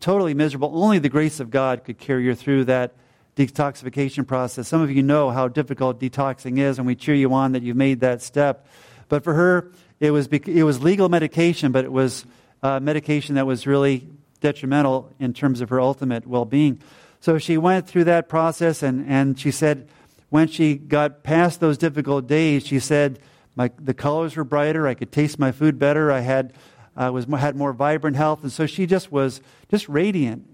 [0.00, 0.70] totally miserable.
[0.74, 2.94] Only the grace of God could carry her through that
[3.36, 4.68] detoxification process.
[4.68, 7.76] Some of you know how difficult detoxing is, and we cheer you on that you've
[7.76, 8.66] made that step.
[9.08, 12.24] But for her, it was, it was legal medication, but it was
[12.62, 14.08] uh, medication that was really
[14.40, 16.80] detrimental in terms of her ultimate well being.
[17.20, 19.88] So she went through that process, and, and she said,
[20.30, 23.18] when she got past those difficult days, she said,
[23.56, 24.86] my, the colors were brighter.
[24.86, 26.10] I could taste my food better.
[26.10, 26.52] I had,
[26.96, 28.42] uh, was, had more vibrant health.
[28.42, 29.40] And so she just was
[29.70, 30.46] just radiant.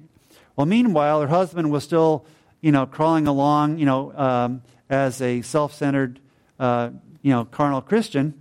[0.57, 2.27] Well, meanwhile, her husband was still,
[2.61, 6.21] you know, crawling along, you know, um, as a self-centered,
[6.59, 6.91] uh,
[7.23, 8.35] you know, carnal Christian.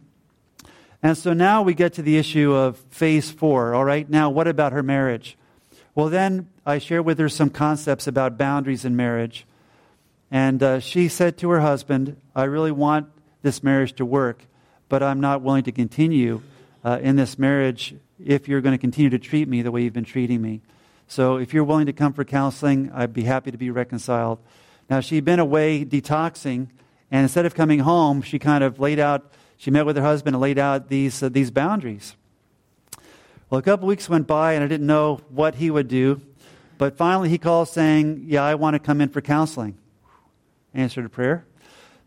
[1.02, 3.74] And so now we get to the issue of phase four.
[3.74, 5.38] All right, now what about her marriage?
[5.96, 9.46] Well, then I share with her some concepts about boundaries in marriage.
[10.32, 13.08] And uh, she said to her husband, I really want
[13.42, 14.44] this marriage to work
[14.90, 16.42] but I'm not willing to continue
[16.84, 19.94] uh, in this marriage if you're going to continue to treat me the way you've
[19.94, 20.62] been treating me.
[21.08, 24.40] So if you're willing to come for counseling, I'd be happy to be reconciled.
[24.90, 26.68] Now, she'd been away detoxing,
[27.12, 30.36] and instead of coming home, she kind of laid out, she met with her husband
[30.36, 32.16] and laid out these, uh, these boundaries.
[33.50, 36.22] Well, a couple weeks went by, and I didn't know what he would do.
[36.78, 39.78] But finally, he called saying, Yeah, I want to come in for counseling.
[40.74, 41.46] Answered a prayer.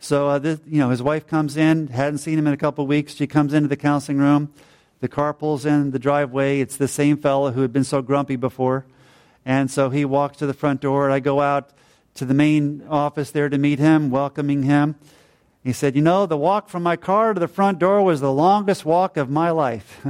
[0.03, 2.83] So, uh, this, you know, his wife comes in, hadn't seen him in a couple
[2.83, 3.15] of weeks.
[3.15, 4.53] She comes into the counseling room.
[4.99, 6.59] The car pulls in the driveway.
[6.59, 8.85] It's the same fellow who had been so grumpy before.
[9.47, 11.09] And so he walks to the front door.
[11.09, 11.71] I go out
[12.15, 14.97] to the main office there to meet him, welcoming him.
[15.63, 18.33] He said, You know, the walk from my car to the front door was the
[18.33, 20.05] longest walk of my life.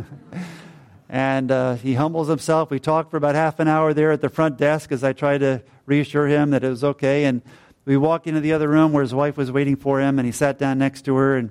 [1.11, 2.70] and uh, he humbles himself.
[2.70, 5.38] We talked for about half an hour there at the front desk as I tried
[5.38, 7.24] to reassure him that it was okay.
[7.24, 7.43] And
[7.85, 10.33] we walked into the other room where his wife was waiting for him, and he
[10.33, 11.51] sat down next to her and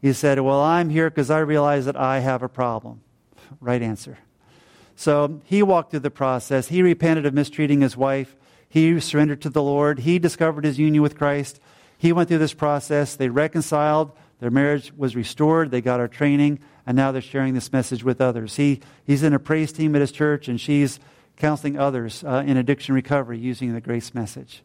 [0.00, 3.02] he said, Well, I'm here because I realize that I have a problem.
[3.60, 4.18] Right answer.
[4.96, 6.68] So he walked through the process.
[6.68, 8.36] He repented of mistreating his wife.
[8.68, 10.00] He surrendered to the Lord.
[10.00, 11.60] He discovered his union with Christ.
[11.98, 13.16] He went through this process.
[13.16, 14.12] They reconciled.
[14.38, 15.70] Their marriage was restored.
[15.70, 18.56] They got our training, and now they're sharing this message with others.
[18.56, 21.00] He, he's in a praise team at his church, and she's
[21.36, 24.62] counseling others uh, in addiction recovery using the grace message.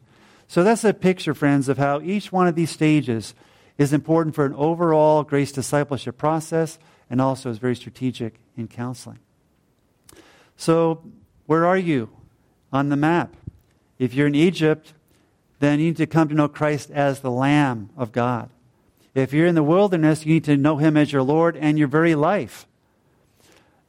[0.48, 3.34] So that's a picture, friends, of how each one of these stages
[3.78, 6.80] is important for an overall grace discipleship process
[7.10, 9.20] and also is very strategic in counseling.
[10.56, 11.04] So,
[11.46, 12.10] where are you
[12.72, 13.36] on the map?
[14.00, 14.94] If you're in Egypt,
[15.60, 18.50] then you need to come to know Christ as the Lamb of God.
[19.14, 21.88] If you're in the wilderness, you need to know Him as your Lord and your
[21.88, 22.68] very life.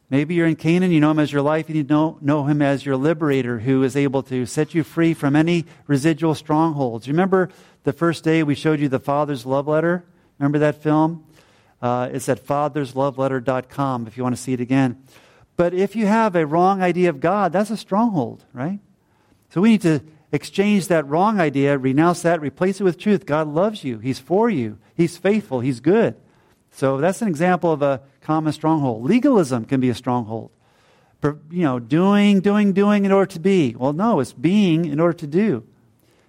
[0.09, 2.63] Maybe you're in Canaan, you know him as your life, you need know, know him
[2.63, 7.09] as your liberator who is able to set you free from any residual strongholds.
[7.09, 7.49] Remember
[7.83, 10.05] the first day we showed you the Father's Love Letter?
[10.39, 11.25] Remember that film?
[11.83, 15.03] Uh, it's at fathersloveletter.com if you want to see it again.
[15.57, 18.79] But if you have a wrong idea of God, that's a stronghold, right?
[19.51, 20.01] So we need to
[20.31, 23.27] exchange that wrong idea, renounce that, replace it with truth.
[23.27, 23.99] God loves you.
[23.99, 24.79] He's for you.
[24.95, 25.61] He's faithful.
[25.61, 26.15] He's good.
[26.71, 29.05] So that's an example of a common stronghold.
[29.05, 30.51] Legalism can be a stronghold.
[31.23, 33.77] You know, doing, doing, doing in order to be.
[33.79, 35.65] Well, no, it's being in order to do.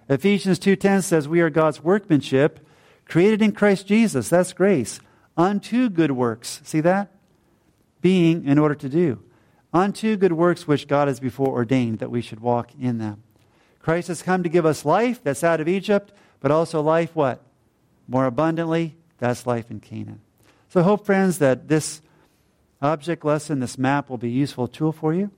[0.08, 2.64] Ephesians 2:10 says we are God's workmanship,
[3.04, 4.28] created in Christ Jesus.
[4.28, 5.00] That's grace.
[5.36, 6.60] Unto good works.
[6.64, 7.10] See that?
[8.00, 9.20] Being in order to do.
[9.72, 13.22] Unto good works which God has before ordained that we should walk in them.
[13.80, 17.42] Christ has come to give us life that's out of Egypt, but also life what?
[18.06, 20.20] More abundantly, that's life in Canaan.
[20.68, 22.02] So I hope, friends, that this
[22.82, 25.30] object lesson, this map, will be a useful tool for you.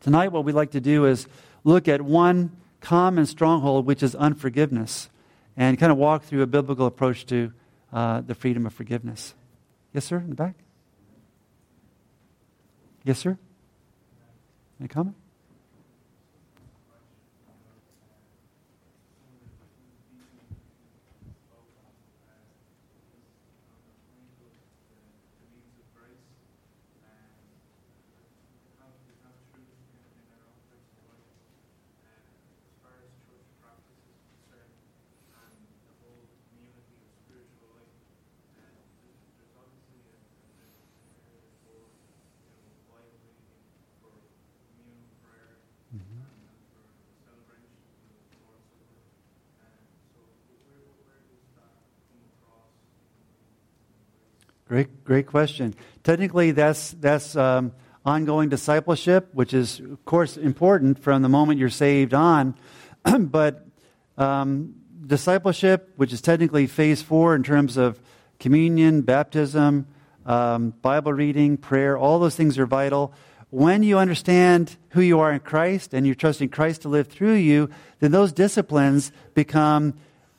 [0.00, 1.26] Tonight, what we'd like to do is
[1.64, 5.10] look at one common stronghold, which is unforgiveness.
[5.56, 7.52] and kind of walk through a biblical approach to
[7.92, 9.34] uh, the freedom of forgiveness.
[9.92, 10.56] Yes, sir, in the back?
[13.04, 13.38] Yes, sir?
[14.80, 15.14] Any comment?
[54.74, 55.72] Great, great question.
[56.02, 57.70] Technically, that's that's um,
[58.04, 62.56] ongoing discipleship, which is, of course, important from the moment you're saved on.
[63.20, 63.64] but
[64.18, 64.74] um,
[65.06, 68.02] discipleship, which is technically phase four in terms of
[68.40, 69.86] communion, baptism,
[70.26, 73.14] um, Bible reading, prayer, all those things are vital.
[73.50, 77.34] When you understand who you are in Christ and you're trusting Christ to live through
[77.34, 77.70] you,
[78.00, 79.94] then those disciplines become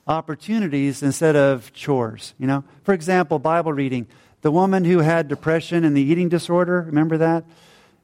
[0.06, 2.34] opportunities instead of chores.
[2.38, 4.06] You know, for example, Bible reading.
[4.42, 7.44] The woman who had depression and the eating disorder, remember that?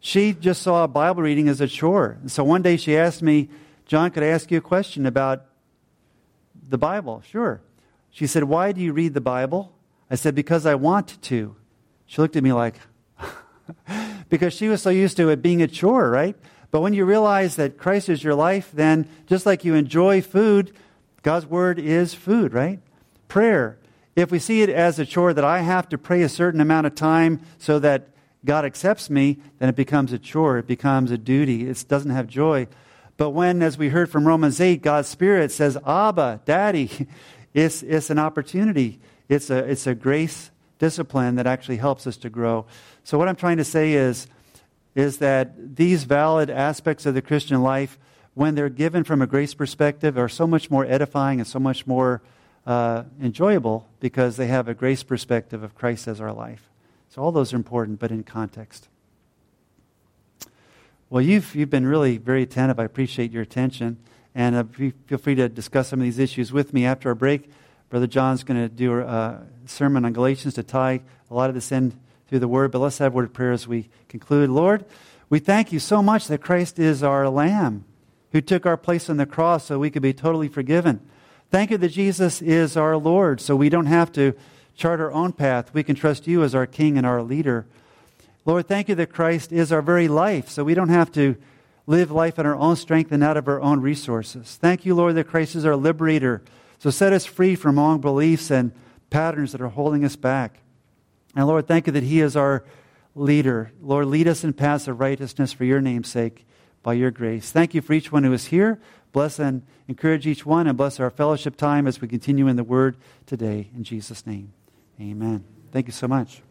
[0.01, 2.19] She just saw Bible reading as a chore.
[2.21, 3.49] And so one day she asked me,
[3.87, 5.45] John, could I ask you a question about
[6.69, 7.23] the Bible?
[7.31, 7.61] Sure.
[8.11, 9.73] She said, Why do you read the Bible?
[10.11, 11.55] I said, Because I want to.
[12.07, 12.77] She looked at me like,
[14.29, 16.37] because she was so used to it being a chore, right?
[16.71, 20.73] But when you realize that Christ is your life, then just like you enjoy food,
[21.23, 22.81] God's word is food, right?
[23.29, 23.79] Prayer.
[24.15, 26.87] If we see it as a chore that I have to pray a certain amount
[26.87, 28.09] of time so that
[28.45, 30.59] God accepts me, then it becomes a chore.
[30.59, 31.69] It becomes a duty.
[31.69, 32.69] It doesn't have joy.
[33.17, 37.09] But when, as we heard from Romans 8, God's Spirit says, Abba, Daddy,
[37.55, 39.01] it's, it's an opportunity.
[39.29, 42.67] It's a, it's a grace discipline that actually helps us to grow.
[43.05, 44.27] So, what I'm trying to say is,
[44.95, 47.99] is that these valid aspects of the Christian life
[48.35, 51.87] when they're given from a grace perspective, are so much more edifying and so much
[51.87, 52.23] more
[52.67, 56.69] uh, enjoyable because they have a grace perspective of Christ as our life.
[57.09, 58.89] So all those are important, but in context.
[61.11, 62.81] Well, you've, you've been really very attentive.
[62.81, 63.99] I appreciate your attention.
[64.35, 64.65] And uh,
[65.07, 67.51] feel free to discuss some of these issues with me after our break.
[67.91, 71.71] Brother John's going to do a sermon on Galatians to tie a lot of this
[71.71, 71.93] in
[72.29, 72.73] through the Word.
[72.73, 74.49] But let's have a word of prayer as we conclude.
[74.49, 74.87] Lord,
[75.29, 77.85] we thank you so much that Christ is our Lamb
[78.33, 81.07] who took our place on the cross so we could be totally forgiven.
[81.53, 84.33] Thank you that Jesus is our Lord, so we don't have to
[84.75, 85.75] chart our own path.
[85.75, 87.67] We can trust you as our King and our leader.
[88.47, 91.37] Lord, thank you that Christ is our very life, so we don't have to
[91.87, 94.57] live life in our own strength and out of our own resources.
[94.63, 96.41] Thank you, Lord, that Christ is our liberator.
[96.79, 98.73] So set us free from wrong beliefs and
[99.11, 100.61] patterns that are holding us back.
[101.37, 102.65] And Lord, thank you that He is our
[103.15, 103.73] leader.
[103.83, 106.47] Lord, lead us in paths of righteousness for your name's sake
[106.83, 107.51] by your grace.
[107.51, 108.79] Thank you for each one who is here.
[109.13, 112.65] Bless and encourage each one and bless our fellowship time as we continue in the
[112.65, 113.69] word today.
[113.77, 114.53] In Jesus' name,
[115.01, 115.45] amen.
[115.71, 116.43] Thank you so much.